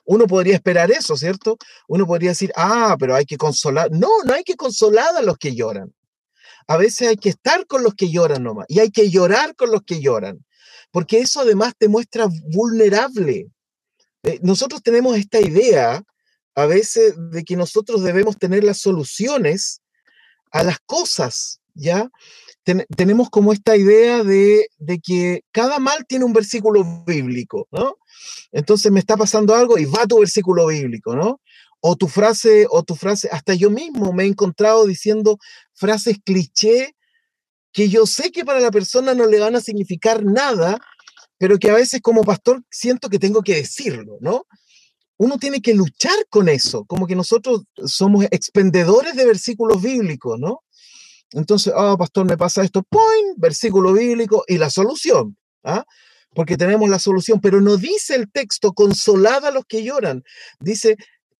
Uno 0.06 0.26
podría 0.26 0.54
esperar 0.54 0.90
eso, 0.90 1.16
¿cierto? 1.16 1.58
Uno 1.88 2.06
podría 2.06 2.30
decir, 2.30 2.52
ah, 2.56 2.96
pero 2.98 3.14
hay 3.14 3.24
que 3.24 3.36
consolar. 3.36 3.90
No, 3.90 4.08
no 4.24 4.34
hay 4.34 4.44
que 4.44 4.54
consolar 4.54 5.16
a 5.16 5.22
los 5.22 5.36
que 5.36 5.54
lloran. 5.54 5.92
A 6.68 6.76
veces 6.76 7.08
hay 7.08 7.16
que 7.16 7.28
estar 7.28 7.66
con 7.66 7.82
los 7.82 7.94
que 7.94 8.10
lloran 8.10 8.42
nomás 8.42 8.66
y 8.68 8.80
hay 8.80 8.90
que 8.90 9.10
llorar 9.10 9.54
con 9.56 9.70
los 9.70 9.82
que 9.82 10.00
lloran 10.00 10.45
porque 10.96 11.18
eso 11.18 11.40
además 11.40 11.74
te 11.76 11.88
muestra 11.88 12.26
vulnerable. 12.48 13.48
Eh, 14.22 14.38
nosotros 14.40 14.82
tenemos 14.82 15.14
esta 15.18 15.38
idea 15.38 16.02
a 16.54 16.64
veces 16.64 17.12
de 17.18 17.44
que 17.44 17.54
nosotros 17.54 18.02
debemos 18.02 18.38
tener 18.38 18.64
las 18.64 18.80
soluciones 18.80 19.82
a 20.52 20.62
las 20.62 20.78
cosas, 20.86 21.60
¿ya? 21.74 22.08
tenemos 22.96 23.28
como 23.28 23.52
esta 23.52 23.76
idea 23.76 24.24
de, 24.24 24.68
de, 24.78 24.98
que 24.98 25.42
cada 25.52 25.78
mal 25.78 26.06
tiene 26.08 26.24
un 26.24 26.32
versículo 26.32 26.82
bíblico, 27.04 27.68
¿no? 27.70 27.98
Entonces 28.50 28.90
me 28.90 29.00
está 29.00 29.18
pasando 29.18 29.54
algo 29.54 29.76
y 29.76 29.84
va 29.84 30.06
tu 30.06 30.20
versículo 30.20 30.68
bíblico, 30.68 31.14
¿no? 31.14 31.42
O 31.80 31.96
tu 31.96 32.08
frase, 32.08 32.66
o 32.70 32.82
tu 32.84 32.96
frase, 32.96 33.28
hasta 33.30 33.52
yo 33.52 33.68
mismo 33.68 34.14
me 34.14 34.24
he 34.24 34.28
encontrado 34.28 34.86
diciendo 34.86 35.36
frases 35.74 36.16
cliché 36.24 36.95
que 37.76 37.90
yo 37.90 38.06
sé 38.06 38.32
que 38.32 38.42
para 38.42 38.58
la 38.58 38.70
persona 38.70 39.12
no 39.12 39.26
le 39.26 39.38
van 39.38 39.54
a 39.54 39.60
significar 39.60 40.24
nada, 40.24 40.78
pero 41.36 41.58
que 41.58 41.68
a 41.68 41.74
veces 41.74 42.00
como 42.00 42.24
pastor 42.24 42.62
siento 42.70 43.10
que 43.10 43.18
tengo 43.18 43.42
que 43.42 43.56
decirlo, 43.56 44.16
¿no? 44.22 44.46
Uno 45.18 45.36
tiene 45.36 45.60
que 45.60 45.74
luchar 45.74 46.16
con 46.30 46.48
eso, 46.48 46.86
como 46.86 47.06
que 47.06 47.14
nosotros 47.14 47.64
somos 47.84 48.24
expendedores 48.30 49.14
de 49.14 49.26
versículos 49.26 49.82
bíblicos, 49.82 50.40
¿no? 50.40 50.62
Entonces, 51.32 51.70
oh, 51.76 51.98
pastor, 51.98 52.24
me 52.24 52.38
pasa 52.38 52.64
esto, 52.64 52.82
point, 52.82 53.36
versículo 53.36 53.92
bíblico 53.92 54.42
y 54.48 54.56
la 54.56 54.70
solución, 54.70 55.36
¿ah? 55.62 55.84
Porque 56.34 56.56
tenemos 56.56 56.88
la 56.88 56.98
solución, 56.98 57.42
pero 57.42 57.60
no 57.60 57.76
dice 57.76 58.14
el 58.14 58.32
texto, 58.32 58.72
consolada 58.72 59.48
a 59.48 59.52
los 59.52 59.66
que 59.66 59.84
lloran, 59.84 60.24
dice, 60.60 60.96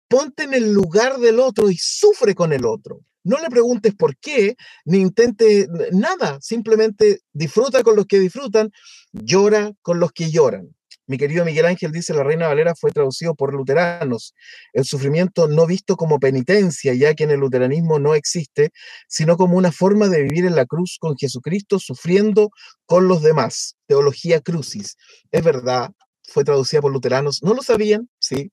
ponte 0.07 0.43
en 0.43 0.53
el 0.53 0.71
lugar 0.75 1.17
del 1.17 1.41
otro 1.41 1.71
y 1.71 1.79
sufre 1.79 2.35
con 2.35 2.53
el 2.53 2.67
otro. 2.67 3.01
No 3.27 3.39
le 3.41 3.51
preguntes 3.51 3.93
por 3.93 4.17
qué, 4.19 4.55
ni 4.85 4.99
intente 4.99 5.67
nada, 5.91 6.39
simplemente 6.41 7.19
disfruta 7.33 7.83
con 7.83 7.97
los 7.97 8.07
que 8.07 8.21
disfrutan, 8.21 8.71
llora 9.13 9.73
con 9.83 9.99
los 9.99 10.13
que 10.13 10.31
lloran. 10.31 10.77
Mi 11.09 11.19
querido 11.19 11.45
Miguel 11.45 11.67
Ángel 11.67 11.91
dice, 11.91 12.15
la 12.15 12.23
Reina 12.23 12.47
Valera 12.47 12.77
fue 12.77 12.93
traducido 12.93 13.35
por 13.35 13.53
luteranos. 13.53 14.33
El 14.73 14.85
sufrimiento 14.85 15.49
no 15.49 15.67
visto 15.67 15.97
como 15.97 16.21
penitencia, 16.21 16.95
ya 16.95 17.15
que 17.15 17.25
en 17.25 17.33
el 17.33 17.41
luteranismo 17.41 17.99
no 17.99 18.15
existe, 18.15 18.71
sino 19.09 19.37
como 19.37 19.57
una 19.57 19.73
forma 19.73 20.09
de 20.09 20.23
vivir 20.23 20.47
en 20.47 20.55
la 20.55 20.67
cruz 20.67 20.97
con 21.01 21.17
Jesucristo, 21.17 21.81
sufriendo 21.81 22.51
con 22.87 23.09
los 23.09 23.23
demás. 23.23 23.77
Teología 23.89 24.41
crucis. 24.41 24.97
Es 25.33 25.43
verdad, 25.43 25.91
fue 26.27 26.45
traducida 26.45 26.81
por 26.81 26.93
luteranos. 26.93 27.43
¿No 27.43 27.55
lo 27.55 27.63
sabían? 27.63 28.09
Sí, 28.19 28.51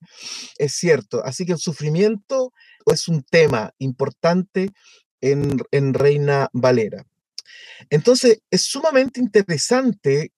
es 0.58 0.74
cierto. 0.74 1.24
Así 1.24 1.46
que 1.46 1.54
el 1.54 1.60
sufrimiento 1.60 2.54
es 2.86 3.08
un 3.08 3.24
tema 3.24 3.74
importante 3.80 4.72
en, 5.22 5.62
en 5.72 5.94
Reina 5.94 6.50
Valera. 6.54 7.06
Entonces, 7.90 8.40
es 8.50 8.62
sumamente 8.64 9.20
interesante 9.20 10.32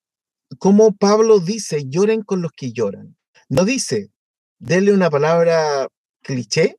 cómo 0.59 0.95
Pablo 0.95 1.39
dice, 1.39 1.83
lloren 1.87 2.21
con 2.21 2.41
los 2.41 2.51
que 2.51 2.71
lloran. 2.71 3.15
No 3.49 3.65
dice, 3.65 4.09
denle 4.59 4.93
una 4.93 5.09
palabra 5.09 5.87
cliché, 6.21 6.77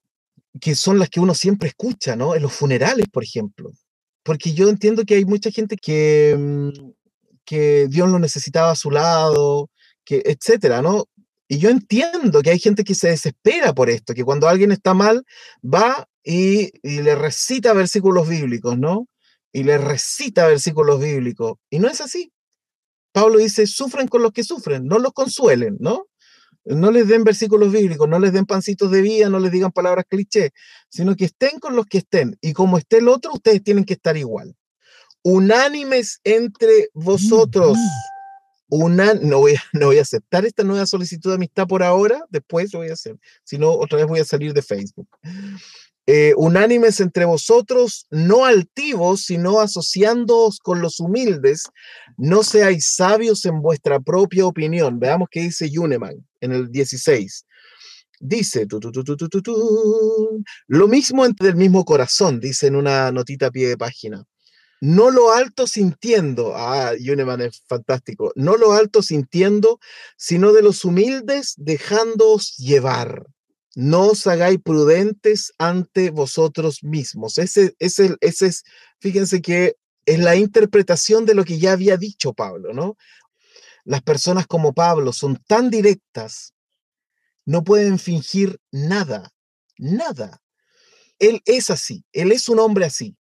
que 0.61 0.75
son 0.75 0.99
las 0.99 1.11
que 1.11 1.21
uno 1.21 1.35
siempre 1.35 1.69
escucha, 1.69 2.17
¿no? 2.17 2.35
En 2.35 2.43
los 2.43 2.53
funerales, 2.53 3.07
por 3.09 3.23
ejemplo. 3.23 3.71
Porque 4.23 4.53
yo 4.55 4.69
entiendo 4.69 5.05
que 5.05 5.15
hay 5.17 5.25
mucha 5.25 5.51
gente 5.51 5.77
que, 5.77 6.35
mm, 6.37 6.91
que 7.45 7.87
Dios 7.89 8.09
lo 8.09 8.19
necesitaba 8.19 8.73
a 8.73 8.77
su 8.77 8.91
lado, 8.91 9.71
etcétera, 10.09 10.83
¿no? 10.83 11.07
Y 11.49 11.59
yo 11.59 11.71
entiendo 11.71 12.43
que 12.43 12.51
hay 12.51 12.59
gente 12.59 12.85
que 12.85 12.95
se 12.95 13.09
desespera 13.09 13.73
por 13.73 13.89
esto, 13.89 14.15
que 14.15 14.25
cuando 14.25 14.49
alguien 14.49 14.73
está 14.73 14.95
mal, 14.95 15.25
va 15.63 16.09
y, 16.25 16.73
le 16.83 17.15
recita 17.15 17.73
versículos 17.73 18.29
bíblicos, 18.29 18.77
¿no? 18.79 19.07
Y 19.53 19.63
le 19.63 19.79
recita 19.79 20.49
versículos 20.49 21.01
bíblicos. 21.01 21.55
Y 21.71 21.79
no 21.79 21.89
es 21.89 22.01
así. 22.01 22.33
Pablo 23.13 23.39
dice, 23.39 23.67
sufren 23.67 24.09
con 24.09 24.23
los 24.23 24.33
que 24.33 24.45
sufren, 24.45 24.87
no 24.87 24.99
los 24.99 25.13
consuelen, 25.13 25.77
¿no? 25.81 26.07
No 26.65 26.91
les 26.91 27.07
den 27.07 27.23
versículos 27.23 27.73
bíblicos, 27.73 28.09
no 28.09 28.19
les 28.19 28.33
den 28.33 28.45
pancitos 28.45 28.91
de 28.91 29.01
vida, 29.01 29.29
no 29.29 29.39
les 29.39 29.53
digan 29.53 29.71
palabras 29.71 30.05
cliché, 30.09 30.51
sino 30.89 31.15
que 31.15 31.27
estén 31.27 31.61
con 31.61 31.77
los 31.77 31.87
que 31.87 31.99
estén. 31.99 32.37
Y 32.41 32.53
como 32.53 32.77
esté 32.77 32.99
el 32.99 33.09
otro, 33.09 33.33
ustedes 33.33 33.63
tienen 33.63 33.85
que 33.85 33.95
estar 33.95 34.17
igual. 34.17 34.57
Unánimes 35.23 36.21
entre 36.25 36.89
vosotros 36.93 37.79
una, 38.69 39.15
no 39.15 39.39
voy, 39.39 39.55
a, 39.55 39.63
no 39.73 39.87
voy 39.87 39.99
a 39.99 40.03
aceptar 40.03 40.45
esta 40.45 40.65
nueva 40.65 40.87
solicitud 40.87 41.31
de 41.31 41.37
amistad 41.37 41.67
por 41.67 41.83
ahora, 41.83 42.25
después 42.31 42.73
lo 42.73 42.81
voy 42.81 42.91
a 42.91 42.95
hacer, 42.95 43.17
si 43.45 43.59
no, 43.59 43.71
otra 43.71 43.99
vez 43.99 44.07
voy 44.07 44.21
a 44.21 44.25
salir 44.25 44.53
de 44.53 44.63
Facebook. 44.63 45.09
Eh, 46.09 46.35
unánimes 46.37 47.01
entre 47.01 47.25
vosotros, 47.25 48.07
no 48.11 48.45
altivos, 48.45 49.23
sino 49.23 49.59
asociándoos 49.59 50.61
con 50.61 50.81
los 50.81 51.01
humildes, 51.01 51.65
no 52.17 52.45
seáis 52.45 52.95
sabios 52.95 53.45
en 53.45 53.61
vuestra 53.61 53.99
propia 53.99 54.47
opinión. 54.47 55.01
Veamos 55.01 55.29
qué 55.29 55.41
dice 55.41 55.69
Yuneman 55.69 56.25
en 56.41 56.53
el 56.53 56.71
16. 56.71 57.47
Dice, 58.21 58.67
lo 60.69 60.89
mismo 60.89 61.27
entre 61.27 61.49
el 61.49 61.57
mismo 61.57 61.85
corazón, 61.85 62.39
dice 62.39 62.69
en 62.69 62.77
una 62.77 63.11
notita 63.11 63.47
a 63.49 63.51
pie 63.51 63.69
de 63.69 63.77
página. 63.77 64.25
No 64.81 65.11
lo 65.11 65.33
alto 65.33 65.67
sintiendo, 65.67 66.55
ah, 66.55 66.93
Yuneman 66.99 67.41
es 67.41 67.63
fantástico, 67.67 68.33
no 68.37 68.57
lo 68.57 68.73
alto 68.73 69.03
sintiendo, 69.03 69.81
sino 70.17 70.53
de 70.53 70.63
los 70.63 70.85
humildes 70.85 71.55
dejándoos 71.57 72.57
llevar. 72.57 73.27
No 73.75 74.07
os 74.09 74.27
hagáis 74.27 74.59
prudentes 74.63 75.53
ante 75.59 76.11
vosotros 76.11 76.83
mismos. 76.83 77.37
Ese, 77.39 77.75
ese, 77.79 78.17
ese 78.21 78.47
es, 78.47 78.65
fíjense 79.01 79.43
que 79.43 79.77
es 80.07 80.19
la 80.19 80.37
interpretación 80.37 81.27
de 81.27 81.35
lo 81.35 81.45
que 81.45 81.59
ya 81.59 81.73
había 81.73 81.97
dicho 81.97 82.33
Pablo, 82.33 82.73
¿no? 82.73 82.97
Las 83.85 84.03
personas 84.03 84.47
como 84.47 84.73
Pablo 84.73 85.13
son 85.13 85.43
tan 85.47 85.71
directas, 85.71 86.55
no 87.45 87.65
pueden 87.65 87.99
fingir 87.99 88.59
nada, 88.71 89.31
nada. 89.79 90.43
Él 91.19 91.41
es 91.45 91.71
así, 91.71 92.05
él 92.13 92.33
es 92.33 92.49
un 92.49 92.59
hombre 92.59 92.87
así 92.87 93.17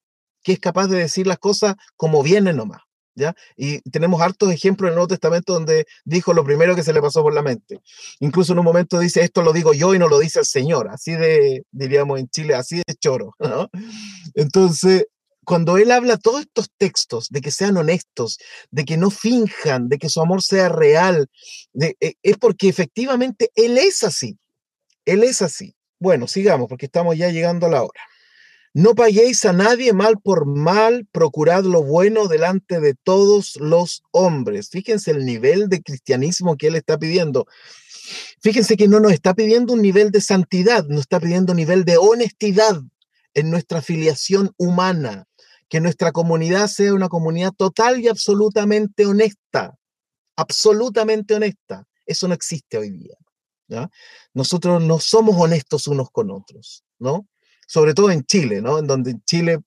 que 0.47 0.53
es 0.53 0.61
capaz 0.61 0.87
de 0.87 0.99
decir 0.99 1.27
las 1.27 1.39
cosas 1.41 1.75
como 1.97 2.23
vienen 2.23 2.57
nomás. 2.57 2.81
¿Ya? 3.17 3.35
Y 3.57 3.81
tenemos 3.91 4.21
hartos 4.21 4.53
ejemplos 4.53 4.89
en 4.89 4.93
el 4.93 4.95
Nuevo 4.97 5.09
Testamento 5.09 5.55
donde 5.55 5.87
dijo 6.05 6.35
lo 6.35 6.45
primero 6.45 6.77
que 6.77 6.85
se 6.85 6.93
le 6.93 7.01
pasó 7.01 7.23
por 7.23 7.35
la 7.35 7.43
mente. 7.43 7.81
Incluso 8.21 8.53
en 8.53 8.61
un 8.61 8.65
momento 8.65 8.99
dice, 9.01 9.23
esto 9.23 9.43
lo 9.43 9.53
digo 9.53 9.73
yo 9.73 9.95
y 9.95 9.99
no 9.99 10.07
lo 10.07 10.21
dice 10.21 10.39
el 10.39 10.45
Señor, 10.45 10.89
así 10.89 11.13
de, 11.13 11.65
diríamos 11.73 12.21
en 12.21 12.29
Chile, 12.29 12.55
así 12.55 12.77
de 12.87 12.95
choro. 12.95 13.35
Entonces, 14.35 15.07
cuando 15.45 15.79
él 15.79 15.91
habla 15.91 16.17
todos 16.17 16.43
estos 16.43 16.69
textos 16.77 17.29
de 17.31 17.41
que 17.41 17.51
sean 17.51 17.77
honestos, 17.77 18.39
de 18.71 18.85
que 18.85 18.99
no 18.99 19.11
finjan, 19.11 19.89
de 19.89 19.99
que 19.99 20.11
su 20.11 20.21
amor 20.21 20.43
sea 20.43 20.69
real, 20.69 21.29
de, 21.73 21.97
e, 21.99 22.15
es 22.23 22.37
porque 22.37 22.69
efectivamente 22.69 23.51
él 23.57 23.79
es 23.79 24.05
así. 24.05 24.39
Él 25.07 25.25
es 25.25 25.43
así. 25.43 25.75
Bueno, 25.99 26.29
sigamos 26.29 26.69
porque 26.69 26.87
estamos 26.87 27.17
ya 27.17 27.31
llegando 27.31 27.67
a 27.67 27.71
la 27.71 27.83
hora. 27.83 28.01
No 28.77 28.95
paguéis 28.95 29.43
a 29.47 29.55
nadie 29.55 29.95
mal 29.95 30.21
por 30.21 30.45
mal, 30.45 31.07
procurad 31.11 31.65
lo 31.65 31.83
bueno 31.83 32.29
delante 32.29 32.79
de 32.79 32.93
todos 32.93 33.57
los 33.57 34.03
hombres. 34.11 34.69
Fíjense 34.69 35.13
el 35.13 35.25
nivel 35.25 35.71
de 35.71 35.81
cristianismo 35.81 36.59
que 36.59 36.67
él 36.67 36.75
está 36.75 36.99
pidiendo. 36.99 37.47
Fíjense 38.43 38.77
que 38.77 38.87
no 38.87 39.01
nos 39.01 39.13
está 39.13 39.33
pidiendo 39.33 39.73
un 39.73 39.81
nivel 39.81 40.11
de 40.11 40.21
santidad, 40.21 40.85
nos 40.89 41.01
está 41.01 41.19
pidiendo 41.21 41.53
un 41.53 41.57
nivel 41.57 41.87
de 41.87 41.97
honestidad 41.97 42.83
en 43.33 43.51
nuestra 43.51 43.81
filiación 43.81 44.53
humana, 44.59 45.25
que 45.71 45.81
nuestra 45.81 46.13
comunidad 46.13 46.67
sea 46.67 46.93
una 46.93 47.09
comunidad 47.09 47.53
total 47.57 47.99
y 48.03 48.09
absolutamente 48.09 49.07
honesta, 49.07 49.75
absolutamente 50.37 51.33
honesta. 51.33 51.87
Eso 52.05 52.29
no 52.29 52.35
existe 52.35 52.77
hoy 52.77 52.91
día. 52.91 53.89
Nosotros 54.35 54.83
no 54.83 54.99
somos 54.99 55.35
honestos 55.39 55.87
unos 55.87 56.11
con 56.11 56.31
otros, 56.31 56.85
¿no? 56.99 57.27
Sobre 57.67 57.95
todo 57.95 58.11
en 58.11 58.25
Chile, 58.25 58.63
¿no? 58.63 58.79
En 58.79 58.87
donde 58.87 59.11
en 59.11 59.23
Chile 59.25 59.61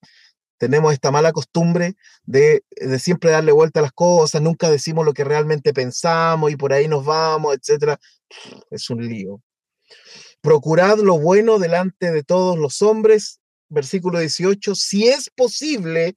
tenemos 0.59 0.93
esta 0.93 1.09
mala 1.09 1.31
costumbre 1.31 1.95
de, 2.23 2.63
siempre 2.99 3.31
darle 3.31 3.51
vuelta 3.51 3.79
a 3.79 3.83
las 3.83 3.93
cosas, 3.93 4.41
nunca 4.41 4.69
decimos 4.69 5.05
lo 5.05 5.13
que 5.13 5.23
realmente 5.23 5.73
pensamos 5.73 6.51
y 6.51 6.57
por 6.57 6.73
ahí 6.73 6.87
nos 6.87 7.05
vamos, 7.05 7.55
etc. 7.55 7.97
Es 8.69 8.89
un 8.89 9.07
lío. 9.07 9.41
Procurad 10.41 10.99
lo 10.99 11.17
bueno 11.17 11.59
delante 11.59 12.11
de 12.11 12.23
todos 12.23 12.57
los 12.57 12.81
hombres, 12.81 13.39
versículo 13.69 14.19
18, 14.19 14.75
si 14.75 15.07
es 15.07 15.29
posible, 15.29 16.15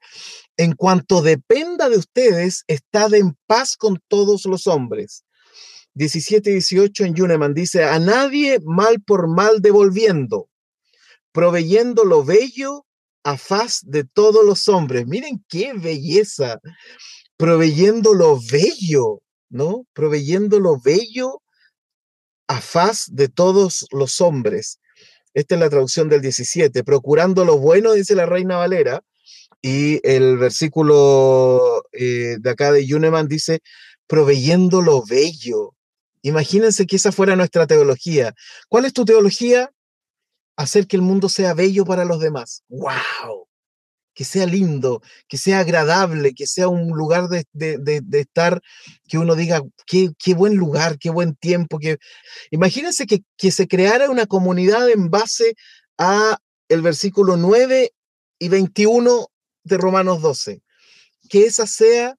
en 0.57 0.73
cuanto 0.73 1.23
dependa 1.23 1.89
de 1.89 1.99
ustedes, 1.99 2.65
estad 2.67 3.15
en 3.15 3.37
paz 3.47 3.77
con 3.77 4.01
todos 4.09 4.45
los 4.47 4.67
hombres. 4.67 5.25
17 5.95 6.51
y 6.51 6.53
18 6.55 7.05
en 7.05 7.15
Yuneman 7.15 7.55
dice, 7.55 7.85
a 7.85 7.99
nadie 7.99 8.59
mal 8.65 9.01
por 9.03 9.29
mal 9.29 9.61
devolviendo 9.61 10.49
proveyendo 11.33 12.05
lo 12.05 12.25
bello 12.25 12.87
a 13.25 13.37
faz 13.37 13.81
de 13.83 14.05
todos 14.05 14.45
los 14.45 14.69
hombres. 14.69 15.07
Miren 15.07 15.45
qué 15.49 15.73
belleza, 15.75 16.61
proveyendo 17.37 18.15
lo 18.15 18.39
bello, 18.51 19.23
¿no? 19.49 19.87
Proveyendo 19.93 20.61
lo 20.61 20.81
bello 20.81 21.43
a 22.49 22.61
faz 22.61 23.07
de 23.09 23.29
todos 23.29 23.87
los 23.91 24.21
hombres. 24.21 24.79
Esta 25.35 25.55
es 25.55 25.61
la 25.61 25.71
traducción 25.71 26.09
del 26.09 26.21
17, 26.21 26.85
procurando 26.85 27.45
lo 27.45 27.59
bueno, 27.59 27.93
dice 27.93 28.15
la 28.15 28.27
Reina 28.27 28.59
Valera, 28.59 29.03
y 29.63 30.01
el 30.07 30.37
versículo 30.37 31.85
eh, 31.93 32.37
de 32.39 32.51
acá 32.51 32.73
de 32.73 32.85
Yuneman 32.85 33.29
dice, 33.29 33.61
proveyendo 34.07 34.83
lo 34.83 35.05
bello. 35.05 35.75
Imagínense 36.23 36.87
que 36.87 36.97
esa 36.97 37.13
fuera 37.13 37.37
nuestra 37.37 37.67
teología. 37.67 38.35
¿Cuál 38.69 38.85
es 38.85 38.93
tu 38.93 39.05
teología? 39.05 39.71
Hacer 40.57 40.87
que 40.87 40.97
el 40.97 41.03
mundo 41.03 41.29
sea 41.29 41.55
bello 41.55 41.85
para 41.85 42.05
los 42.05 42.21
demás. 42.21 42.63
¡Wow! 42.69 43.49
Que 44.15 44.25
sea 44.25 44.47
lindo, 44.47 45.01
que 45.27 45.39
sea 45.39 45.61
agradable, 45.61 46.35
que 46.35 46.47
sea 46.47 46.69
un 46.69 46.91
lugar 46.91 47.29
de, 47.29 47.47
estar, 48.13 48.61
que 49.09 49.19
uno 49.19 49.35
diga, 49.35 49.63
qué, 49.87 50.11
qué, 50.19 50.35
buen 50.35 50.57
lugar, 50.57 50.99
qué 50.99 51.11
buen 51.11 51.35
tiempo. 51.35 51.79
Que... 51.79 51.97
Imagínense 52.51 53.07
que, 53.07 53.23
que 53.39 53.51
se 53.51 53.67
creara 53.67 54.11
una 54.11 54.27
comunidad 54.27 54.91
en 54.91 55.11
base 55.11 55.55
a 55.97 56.39
el 56.69 56.83
versículo 56.83 57.37
9 57.37 57.93
y 58.39 58.49
21 58.49 59.29
de 59.65 59.79
Romanos 59.79 60.21
12. 60.21 60.61
Que 61.31 61.47
esa 61.47 61.67
sea 61.67 62.17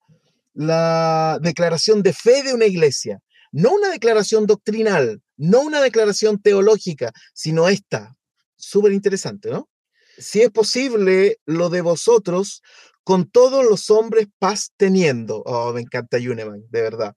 la 0.54 1.39
declaración 1.41 2.04
de 2.04 2.13
fe 2.13 2.43
de 2.43 2.54
una 2.54 2.65
iglesia, 2.65 3.19
no 3.52 3.74
una 3.74 3.89
declaración 3.89 4.46
doctrinal, 4.46 5.22
no 5.38 5.62
una 5.62 5.82
declaración 5.82 6.41
teológica, 6.41 7.12
sino 7.34 7.67
esta, 7.67 8.15
súper 8.63 8.91
interesante, 8.93 9.49
¿no? 9.49 9.69
Si 10.17 10.41
es 10.41 10.52
posible, 10.52 11.39
lo 11.45 11.69
de 11.69 11.82
vosotros, 11.82 12.62
con 13.04 13.30
todos 13.30 13.65
los 13.65 13.89
hombres 13.89 14.28
paz 14.39 14.71
teniendo. 14.78 15.43
Oh, 15.45 15.73
me 15.73 15.82
encanta 15.82 16.17
Yuneman, 16.17 16.63
de 16.69 16.82
verdad. 16.82 17.15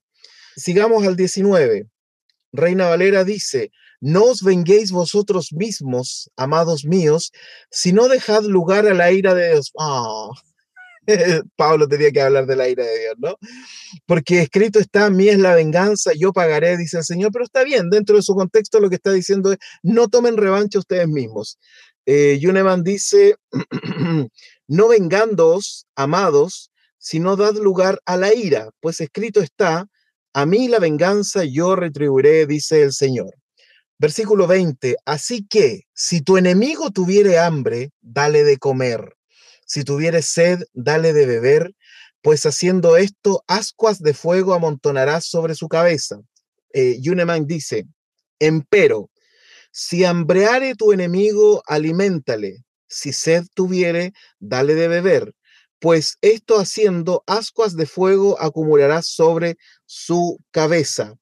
Sigamos 0.55 1.05
al 1.05 1.15
19. 1.15 1.87
Reina 2.51 2.89
Valera 2.89 3.23
dice, 3.23 3.71
no 3.99 4.25
os 4.25 4.41
venguéis 4.41 4.91
vosotros 4.91 5.53
mismos, 5.53 6.29
amados 6.35 6.85
míos, 6.85 7.31
sino 7.69 8.07
dejad 8.07 8.43
lugar 8.43 8.87
a 8.87 8.93
la 8.93 9.11
ira 9.11 9.33
de 9.33 9.51
Dios. 9.51 9.71
Oh, 9.75 10.33
Pablo 11.55 11.87
tenía 11.87 12.11
que 12.11 12.21
hablar 12.21 12.45
de 12.45 12.55
la 12.55 12.67
ira 12.67 12.85
de 12.85 12.99
Dios, 12.99 13.15
¿no? 13.17 13.37
Porque 14.05 14.41
escrito 14.41 14.79
está, 14.79 15.09
mí 15.09 15.29
es 15.29 15.39
la 15.39 15.55
venganza, 15.55 16.11
yo 16.17 16.33
pagaré, 16.33 16.77
dice 16.77 16.97
el 16.97 17.03
Señor, 17.03 17.31
pero 17.31 17.45
está 17.45 17.63
bien, 17.63 17.89
dentro 17.89 18.17
de 18.17 18.21
su 18.21 18.35
contexto 18.35 18.79
lo 18.79 18.89
que 18.89 18.95
está 18.95 19.11
diciendo 19.11 19.51
es, 19.51 19.57
no 19.83 20.07
tomen 20.07 20.37
revancha 20.37 20.79
ustedes 20.79 21.07
mismos. 21.07 21.57
Eh, 22.05 22.37
Yuneman 22.39 22.83
dice, 22.83 23.35
no 24.67 24.87
vengándoos, 24.87 25.87
amados, 25.95 26.71
sino 26.97 27.35
dad 27.35 27.55
lugar 27.55 27.99
a 28.05 28.17
la 28.17 28.33
ira, 28.33 28.69
pues 28.81 28.99
escrito 29.01 29.41
está, 29.41 29.87
a 30.33 30.45
mí 30.45 30.67
la 30.67 30.79
venganza 30.79 31.43
yo 31.45 31.75
retribuiré, 31.75 32.45
dice 32.45 32.83
el 32.83 32.93
Señor. 32.93 33.33
Versículo 33.99 34.45
20, 34.45 34.97
así 35.05 35.47
que 35.47 35.85
si 35.93 36.21
tu 36.21 36.37
enemigo 36.37 36.91
tuviere 36.91 37.39
hambre, 37.39 37.89
dale 38.01 38.43
de 38.43 38.57
comer 38.57 39.16
si 39.67 39.83
tuvieres 39.83 40.25
sed, 40.25 40.63
dale 40.73 41.13
de 41.13 41.25
beber, 41.25 41.75
pues 42.21 42.45
haciendo 42.45 42.97
esto, 42.97 43.43
ascuas 43.47 44.01
de 44.01 44.13
fuego 44.13 44.53
amontonarás 44.53 45.25
sobre 45.25 45.55
su 45.55 45.67
cabeza. 45.67 46.19
Eh, 46.73 46.97
Yuneman 47.01 47.45
dice, 47.45 47.85
empero, 48.39 49.09
si 49.71 50.05
hambreare 50.05 50.75
tu 50.75 50.93
enemigo, 50.93 51.61
aliméntale. 51.67 52.63
Si 52.87 53.11
sed 53.11 53.45
tuviere, 53.53 54.13
dale 54.39 54.73
de 54.73 54.87
beber. 54.87 55.33
Pues 55.79 56.17
esto 56.21 56.59
haciendo, 56.59 57.23
ascuas 57.27 57.75
de 57.75 57.85
fuego 57.85 58.41
acumularás 58.41 59.05
sobre 59.07 59.57
su 59.85 60.39
cabeza. 60.51 61.13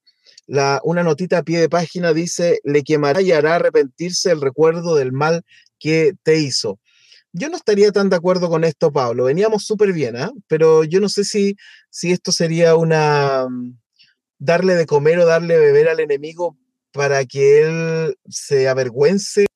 La, 0.45 0.79
una 0.83 1.03
notita 1.03 1.39
a 1.39 1.43
pie 1.43 1.59
de 1.59 1.67
página 1.67 2.13
dice, 2.13 2.59
le 2.63 2.83
quemará 2.83 3.21
y 3.21 3.31
hará 3.31 3.55
arrepentirse 3.55 4.31
el 4.31 4.39
recuerdo 4.39 4.95
del 4.95 5.11
mal 5.11 5.41
que 5.79 6.13
te 6.23 6.37
hizo. 6.37 6.79
Yo 7.37 7.49
no 7.49 7.57
estaría 7.57 7.91
tan 7.91 8.09
de 8.09 8.15
acuerdo 8.15 8.47
con 8.47 8.63
esto, 8.63 8.93
Pablo. 8.93 9.25
Veníamos 9.25 9.65
súper 9.65 9.91
bien, 9.91 10.15
¿ah? 10.15 10.31
Pero 10.47 10.85
yo 10.85 11.01
no 11.01 11.09
sé 11.09 11.25
si, 11.25 11.57
si 11.89 12.13
esto 12.13 12.31
sería 12.31 12.75
una 12.75 13.45
mm, 13.49 13.77
darle 14.39 14.75
de 14.75 14.85
comer 14.85 15.19
o 15.19 15.25
darle 15.25 15.55
de 15.55 15.59
beber 15.59 15.89
al 15.89 15.99
enemigo 15.99 16.57
para 16.93 17.25
que 17.25 17.63
él 17.63 18.17
se 18.29 18.69
avergüence. 18.69 19.47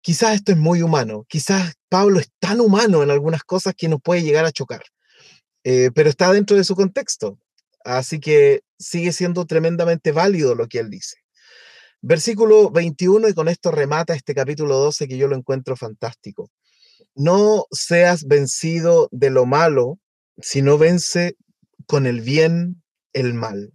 Quizás 0.00 0.34
esto 0.34 0.50
es 0.50 0.58
muy 0.58 0.82
humano. 0.82 1.26
Quizás 1.28 1.74
Pablo 1.88 2.18
es 2.18 2.28
tan 2.40 2.60
humano 2.60 3.04
en 3.04 3.10
algunas 3.12 3.44
cosas 3.44 3.72
que 3.76 3.88
nos 3.88 4.00
puede 4.02 4.24
llegar 4.24 4.44
a 4.44 4.50
chocar. 4.50 4.82
Eh, 5.62 5.92
pero 5.94 6.10
está 6.10 6.32
dentro 6.32 6.56
de 6.56 6.64
su 6.64 6.74
contexto. 6.74 7.38
Así 7.84 8.18
que 8.18 8.62
sigue 8.80 9.12
siendo 9.12 9.46
tremendamente 9.46 10.10
válido 10.10 10.56
lo 10.56 10.66
que 10.66 10.80
él 10.80 10.90
dice. 10.90 11.18
Versículo 12.00 12.70
21, 12.70 13.28
y 13.28 13.34
con 13.34 13.46
esto 13.46 13.70
remata 13.70 14.14
este 14.14 14.34
capítulo 14.34 14.76
12 14.78 15.06
que 15.06 15.18
yo 15.18 15.28
lo 15.28 15.36
encuentro 15.36 15.76
fantástico 15.76 16.50
no 17.14 17.64
seas 17.70 18.24
vencido 18.24 19.08
de 19.10 19.30
lo 19.30 19.46
malo, 19.46 19.98
sino 20.40 20.78
vence 20.78 21.36
con 21.86 22.06
el 22.06 22.20
bien 22.20 22.82
el 23.12 23.34
mal. 23.34 23.72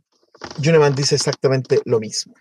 Juneman 0.63 0.95
dice 0.95 1.15
exactamente 1.15 1.79
lo 1.85 1.99
mismo. 1.99 2.33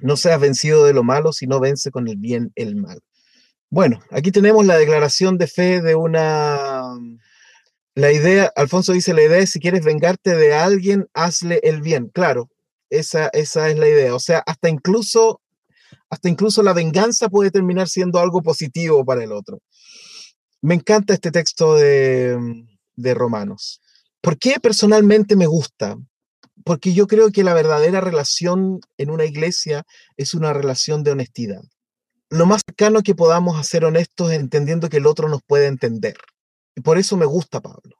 No 0.00 0.16
seas 0.16 0.40
vencido 0.40 0.84
de 0.84 0.94
lo 0.94 1.04
malo, 1.04 1.32
sino 1.32 1.60
vence 1.60 1.90
con 1.90 2.08
el 2.08 2.16
bien 2.16 2.52
el 2.54 2.76
mal. 2.76 3.00
Bueno, 3.68 4.00
aquí 4.10 4.32
tenemos 4.32 4.66
la 4.66 4.76
declaración 4.76 5.38
de 5.38 5.46
fe 5.46 5.80
de 5.80 5.94
una 5.94 6.96
La 7.94 8.12
idea, 8.12 8.50
Alfonso 8.56 8.92
dice, 8.92 9.14
la 9.14 9.22
idea 9.22 9.38
es 9.38 9.50
si 9.50 9.60
quieres 9.60 9.84
vengarte 9.84 10.36
de 10.36 10.54
alguien, 10.54 11.06
hazle 11.14 11.60
el 11.62 11.82
bien. 11.82 12.08
Claro, 12.08 12.48
esa, 12.88 13.28
esa 13.32 13.68
es 13.68 13.78
la 13.78 13.88
idea. 13.88 14.14
O 14.14 14.20
sea, 14.20 14.42
hasta 14.46 14.68
incluso, 14.68 15.40
hasta 16.08 16.28
incluso 16.28 16.62
la 16.62 16.72
venganza 16.72 17.28
puede 17.28 17.50
terminar 17.50 17.88
siendo 17.88 18.18
algo 18.18 18.42
positivo 18.42 19.04
para 19.04 19.22
el 19.24 19.32
otro. 19.32 19.60
Me 20.62 20.74
encanta 20.74 21.14
este 21.14 21.30
texto 21.30 21.74
de, 21.74 22.66
de 22.96 23.14
Romanos. 23.14 23.80
¿Por 24.20 24.38
qué 24.38 24.60
personalmente 24.60 25.34
me 25.34 25.46
gusta? 25.46 25.96
Porque 26.64 26.92
yo 26.92 27.06
creo 27.06 27.30
que 27.30 27.42
la 27.42 27.54
verdadera 27.54 28.02
relación 28.02 28.80
en 28.98 29.10
una 29.10 29.24
iglesia 29.24 29.84
es 30.18 30.34
una 30.34 30.52
relación 30.52 31.02
de 31.02 31.12
honestidad. 31.12 31.62
Lo 32.28 32.44
más 32.44 32.62
cercano 32.66 33.02
que 33.02 33.14
podamos 33.14 33.58
hacer 33.58 33.86
honestos 33.86 34.32
entendiendo 34.32 34.90
que 34.90 34.98
el 34.98 35.06
otro 35.06 35.30
nos 35.30 35.42
puede 35.42 35.66
entender. 35.66 36.18
Y 36.76 36.82
por 36.82 36.98
eso 36.98 37.16
me 37.16 37.24
gusta 37.24 37.62
Pablo. 37.62 37.96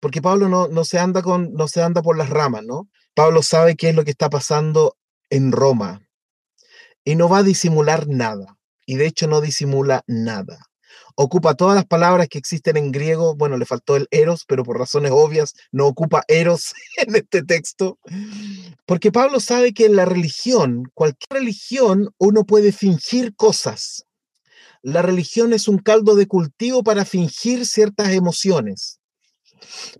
Porque 0.00 0.20
Pablo 0.20 0.48
no, 0.48 0.66
no, 0.66 0.84
se 0.84 0.98
anda 0.98 1.22
con, 1.22 1.52
no 1.52 1.68
se 1.68 1.82
anda 1.82 2.02
por 2.02 2.18
las 2.18 2.28
ramas, 2.28 2.64
¿no? 2.64 2.88
Pablo 3.14 3.42
sabe 3.42 3.76
qué 3.76 3.90
es 3.90 3.94
lo 3.94 4.04
que 4.04 4.10
está 4.10 4.28
pasando 4.28 4.96
en 5.28 5.52
Roma 5.52 6.02
y 7.04 7.14
no 7.14 7.28
va 7.28 7.38
a 7.38 7.42
disimular 7.44 8.08
nada. 8.08 8.58
Y 8.84 8.96
de 8.96 9.06
hecho 9.06 9.28
no 9.28 9.40
disimula 9.40 10.02
nada 10.08 10.69
ocupa 11.14 11.54
todas 11.54 11.74
las 11.74 11.86
palabras 11.86 12.28
que 12.28 12.38
existen 12.38 12.76
en 12.76 12.92
griego. 12.92 13.34
Bueno, 13.34 13.56
le 13.56 13.66
faltó 13.66 13.96
el 13.96 14.06
eros, 14.10 14.44
pero 14.46 14.64
por 14.64 14.78
razones 14.78 15.12
obvias 15.12 15.54
no 15.72 15.86
ocupa 15.86 16.24
eros 16.28 16.72
en 16.96 17.16
este 17.16 17.42
texto. 17.42 17.98
Porque 18.86 19.12
Pablo 19.12 19.40
sabe 19.40 19.72
que 19.72 19.86
en 19.86 19.96
la 19.96 20.04
religión, 20.04 20.84
cualquier 20.94 21.40
religión, 21.40 22.14
uno 22.18 22.44
puede 22.44 22.72
fingir 22.72 23.34
cosas. 23.34 24.06
La 24.82 25.02
religión 25.02 25.52
es 25.52 25.68
un 25.68 25.78
caldo 25.78 26.14
de 26.14 26.26
cultivo 26.26 26.82
para 26.82 27.04
fingir 27.04 27.66
ciertas 27.66 28.10
emociones, 28.10 28.98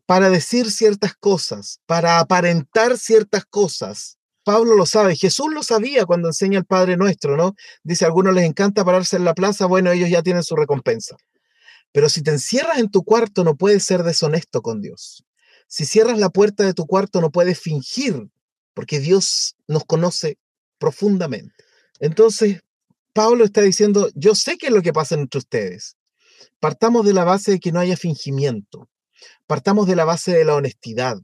para 0.07 0.31
decir 0.31 0.71
ciertas 0.71 1.15
cosas, 1.15 1.81
para 1.87 2.19
aparentar 2.19 2.97
ciertas 2.97 3.45
cosas. 3.45 4.17
Pablo 4.45 4.75
lo 4.75 4.87
sabe, 4.87 5.17
Jesús 5.17 5.53
lo 5.53 5.63
sabía 5.63 6.07
cuando 6.07 6.29
enseña 6.29 6.59
el 6.59 6.65
Padre 6.65 6.97
Nuestro, 6.97 7.37
¿no? 7.37 7.55
Dice, 7.83 8.05
a 8.05 8.09
algunos 8.09 8.35
les 8.35 8.45
encanta 8.45 8.85
pararse 8.85 9.17
en 9.17 9.25
la 9.25 9.35
plaza, 9.35 9.67
bueno, 9.67 9.91
ellos 9.93 10.09
ya 10.09 10.23
tienen 10.23 10.43
su 10.43 10.57
recompensa. 10.57 11.17
Pero 11.93 12.09
si 12.09 12.23
te 12.23 12.31
encierras 12.31 12.79
en 12.79 12.91
tu 12.91 13.03
cuarto, 13.03 13.45
no 13.45 13.57
puedes 13.57 13.85
ser 13.85 14.03
deshonesto 14.03 14.63
con 14.63 14.81
Dios. 14.81 15.25
Si 15.67 15.85
cierras 15.85 16.19
la 16.19 16.31
puerta 16.31 16.65
de 16.65 16.75
tu 16.75 16.87
cuarto, 16.87 17.21
no 17.21 17.31
puedes 17.31 17.61
fingir, 17.61 18.29
porque 18.75 18.99
Dios 18.99 19.57
nos 19.69 19.85
conoce 19.85 20.39
profundamente. 20.79 21.65
Entonces, 21.99 22.61
Pablo 23.13 23.45
está 23.45 23.61
diciendo, 23.61 24.09
yo 24.15 24.35
sé 24.35 24.57
qué 24.57 24.69
es 24.69 24.73
lo 24.73 24.83
que 24.83 24.93
pasa 24.93 25.17
entre 25.17 25.39
ustedes. 25.39 25.97
Partamos 26.61 27.05
de 27.05 27.13
la 27.13 27.25
base 27.25 27.53
de 27.53 27.61
que 27.61 27.73
no 27.73 27.81
haya 27.81 27.97
fingimiento. 27.97 28.89
Partamos 29.47 29.87
de 29.87 29.97
la 29.97 30.05
base 30.05 30.33
de 30.33 30.45
la 30.45 30.55
honestidad 30.55 31.19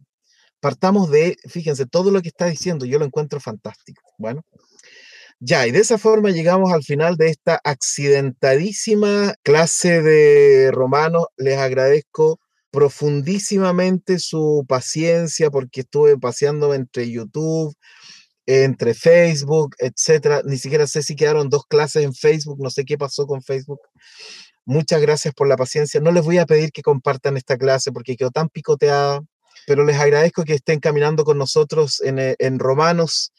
partamos 0.61 1.11
de, 1.11 1.37
fíjense, 1.49 1.87
todo 1.87 2.11
lo 2.11 2.23
que 2.23 2.29
está 2.29 2.47
diciendo, 2.47 2.87
yo 2.87 2.99
lo 2.99 3.05
encuentro 3.05 3.41
fantástico. 3.41 4.03
Bueno, 4.19 4.43
ya, 5.41 5.67
y 5.67 5.71
de 5.71 5.81
esa 5.81 5.99
forma 5.99 6.31
llegamos 6.31 6.73
al 6.73 6.83
final 6.83 7.17
de 7.17 7.29
esta 7.29 7.61
accidentadísima 7.63 9.35
clase 9.43 10.01
de 10.03 10.71
romanos. 10.73 11.27
Les 11.37 11.59
agradezco 11.59 12.41
profundísimamente 12.71 14.19
su 14.19 14.65
paciencia 14.69 15.51
porque 15.51 15.83
estuve 15.83 16.19
paseando 16.19 16.75
entre 16.75 17.11
YouTube, 17.11 17.75
entre 18.47 18.95
Facebook, 18.95 19.77
etcétera. 19.79 20.43
Ni 20.45 20.59
siquiera 20.59 20.87
sé 20.87 21.03
si 21.03 21.17
quedaron 21.17 21.51
dos 21.51 21.65
clases 21.69 22.05
en 22.05 22.15
Facebook, 22.15 22.59
no 22.61 22.71
sé 22.71 22.85
qué 22.85 22.97
pasó 22.99 23.27
con 23.27 23.43
Facebook. 23.43 23.81
Muchas 24.65 25.01
gracias 25.03 25.35
por 25.35 25.49
la 25.49 25.57
paciencia. 25.57 26.01
No 26.01 26.13
les 26.13 26.25
voy 26.25 26.39
a 26.39 26.47
pedir 26.47 26.73
que 26.73 26.83
compartan 26.83 27.37
esta 27.37 27.59
clase 27.59 27.93
porque 27.93 28.17
quedó 28.17 28.31
tan 28.31 28.49
picoteada 28.49 29.21
pero 29.67 29.85
les 29.85 29.99
agradezco 29.99 30.45
que 30.45 30.55
estén 30.55 30.81
caminando 30.81 31.25
con 31.25 31.39
nosotros 31.39 32.01
eh, 32.05 32.37
en, 32.39 32.59
Romanos. 32.59 33.33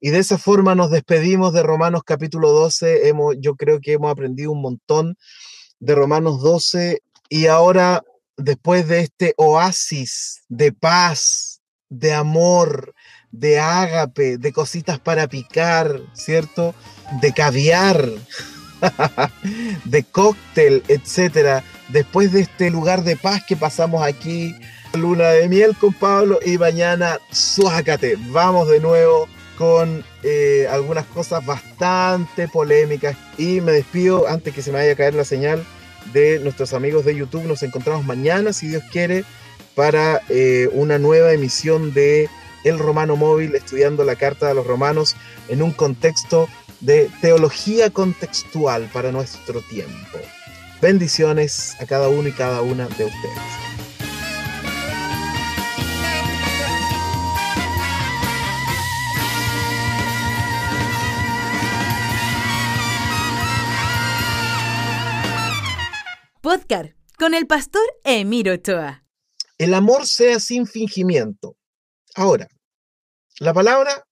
Y 0.00 0.10
de 0.10 0.18
esa 0.18 0.38
forma 0.38 0.74
nos 0.74 0.90
despedimos 0.90 1.52
de 1.52 1.62
Romanos 1.62 2.02
capítulo 2.04 2.50
12. 2.52 3.08
Hemos, 3.08 3.36
yo 3.40 3.56
creo 3.56 3.80
que 3.80 3.94
hemos 3.94 4.10
aprendido 4.10 4.52
un 4.52 4.62
montón 4.62 5.16
de 5.80 5.94
Romanos 5.94 6.40
12 6.40 7.02
y 7.28 7.46
ahora, 7.46 8.02
después 8.36 8.88
de 8.88 9.00
este 9.00 9.34
oasis 9.36 10.42
de 10.48 10.72
paz, 10.72 11.60
de 11.90 12.14
amor, 12.14 12.94
de 13.30 13.58
ágape, 13.58 14.38
de 14.38 14.52
cositas 14.52 14.98
para 14.98 15.28
picar, 15.28 16.00
¿cierto? 16.14 16.74
De 17.20 17.32
caviar, 17.32 18.08
de 19.84 20.04
cóctel, 20.04 20.82
etcétera. 20.88 21.62
Después 21.88 22.32
de 22.32 22.40
este 22.40 22.70
lugar 22.70 23.04
de 23.04 23.16
paz 23.16 23.42
que 23.46 23.56
pasamos 23.56 24.02
aquí, 24.02 24.54
luna 24.94 25.28
de 25.30 25.48
miel 25.48 25.76
con 25.76 25.92
Pablo 25.92 26.38
y 26.44 26.58
mañana 26.58 27.18
suácate. 27.30 28.16
Vamos 28.30 28.68
de 28.68 28.80
nuevo 28.80 29.28
con 29.56 30.04
eh, 30.22 30.66
algunas 30.70 31.04
cosas 31.06 31.44
bastante 31.44 32.48
polémicas 32.48 33.16
y 33.36 33.60
me 33.60 33.72
despido 33.72 34.28
antes 34.28 34.54
que 34.54 34.62
se 34.62 34.70
me 34.70 34.78
vaya 34.78 34.92
a 34.92 34.96
caer 34.96 35.14
la 35.14 35.24
señal 35.24 35.64
de 36.12 36.38
nuestros 36.38 36.72
amigos 36.72 37.04
de 37.04 37.16
YouTube. 37.16 37.44
Nos 37.44 37.62
encontramos 37.62 38.04
mañana, 38.04 38.52
si 38.52 38.68
Dios 38.68 38.84
quiere, 38.90 39.24
para 39.74 40.20
eh, 40.28 40.68
una 40.72 40.98
nueva 40.98 41.32
emisión 41.32 41.92
de 41.92 42.28
El 42.64 42.78
Romano 42.78 43.16
Móvil, 43.16 43.54
estudiando 43.54 44.04
la 44.04 44.16
Carta 44.16 44.46
de 44.46 44.54
los 44.54 44.66
Romanos 44.66 45.16
en 45.48 45.62
un 45.62 45.72
contexto 45.72 46.48
de 46.80 47.10
teología 47.20 47.90
contextual 47.90 48.88
para 48.92 49.10
nuestro 49.10 49.60
tiempo. 49.62 50.18
Bendiciones 50.80 51.74
a 51.80 51.86
cada 51.86 52.08
uno 52.08 52.28
y 52.28 52.32
cada 52.32 52.62
una 52.62 52.86
de 52.86 53.04
ustedes. 53.06 53.87
Podcast 66.48 66.92
con 67.18 67.34
el 67.34 67.46
pastor 67.46 67.82
Emiro 68.04 68.54
Ochoa. 68.54 69.04
El 69.58 69.74
amor 69.74 70.06
sea 70.06 70.40
sin 70.40 70.66
fingimiento. 70.66 71.58
Ahora, 72.14 72.48
la 73.38 73.52
palabra. 73.52 74.06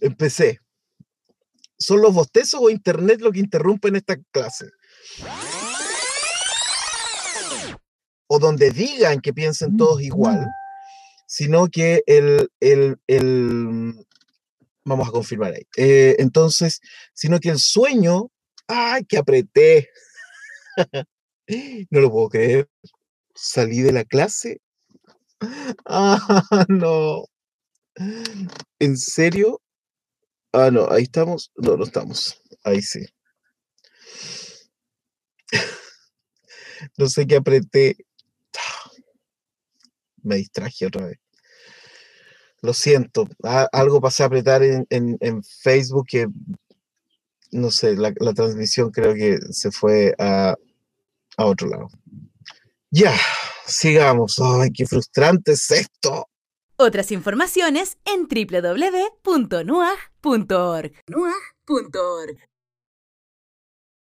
Empecé. 0.00 0.60
¿Son 1.76 2.00
los 2.00 2.14
bostezos 2.14 2.60
o 2.62 2.70
internet 2.70 3.20
lo 3.20 3.32
que 3.32 3.40
interrumpen 3.40 3.96
esta 3.96 4.16
clase? 4.30 4.66
O 8.28 8.38
donde 8.38 8.70
digan 8.70 9.20
que 9.20 9.32
piensen 9.32 9.76
todos 9.76 10.00
igual, 10.02 10.46
sino 11.26 11.66
que 11.66 12.04
el, 12.06 12.48
el, 12.60 12.96
el 13.08 14.06
Vamos 14.84 15.08
a 15.08 15.12
confirmar 15.12 15.54
ahí. 15.54 15.62
Eh, 15.76 16.16
entonces, 16.18 16.80
sino 17.12 17.38
que 17.38 17.50
el 17.50 17.58
sueño, 17.58 18.30
¡ay, 18.66 19.04
que 19.04 19.18
apreté! 19.18 19.90
no 21.90 22.00
lo 22.00 22.10
puedo 22.10 22.28
creer. 22.28 22.68
Salí 23.34 23.82
de 23.82 23.92
la 23.92 24.04
clase. 24.04 24.60
Ah, 25.86 26.66
no. 26.68 27.24
¿En 28.78 28.96
serio? 28.98 29.62
Ah, 30.52 30.70
no, 30.70 30.90
ahí 30.90 31.04
estamos. 31.04 31.50
No, 31.56 31.76
no 31.76 31.84
estamos. 31.84 32.42
Ahí 32.62 32.82
sí. 32.82 33.06
no 36.98 37.08
sé 37.08 37.26
qué 37.26 37.36
apreté. 37.36 37.96
Me 40.22 40.36
distraje 40.36 40.86
otra 40.86 41.06
vez. 41.06 41.18
Lo 42.62 42.74
siento, 42.74 43.26
algo 43.72 44.00
pasé 44.00 44.22
a 44.22 44.26
apretar 44.26 44.62
en, 44.62 45.42
Facebook 45.62 46.06
que, 46.08 46.28
no 47.52 47.70
sé, 47.70 47.96
la, 47.96 48.12
transmisión 48.34 48.90
creo 48.90 49.14
que 49.14 49.38
se 49.50 49.70
fue 49.70 50.14
a, 50.18 50.54
a 51.36 51.44
otro 51.46 51.68
lado. 51.68 51.88
Ya, 52.90 53.14
sigamos. 53.66 54.38
¡Ay, 54.40 54.70
qué 54.72 54.86
frustrante 54.86 55.52
es 55.52 55.70
esto! 55.70 56.26
Otras 56.76 57.12
informaciones 57.12 57.98
en 58.04 58.26
www.nuag.org. 58.26 59.62
Nuag.org 61.08 62.49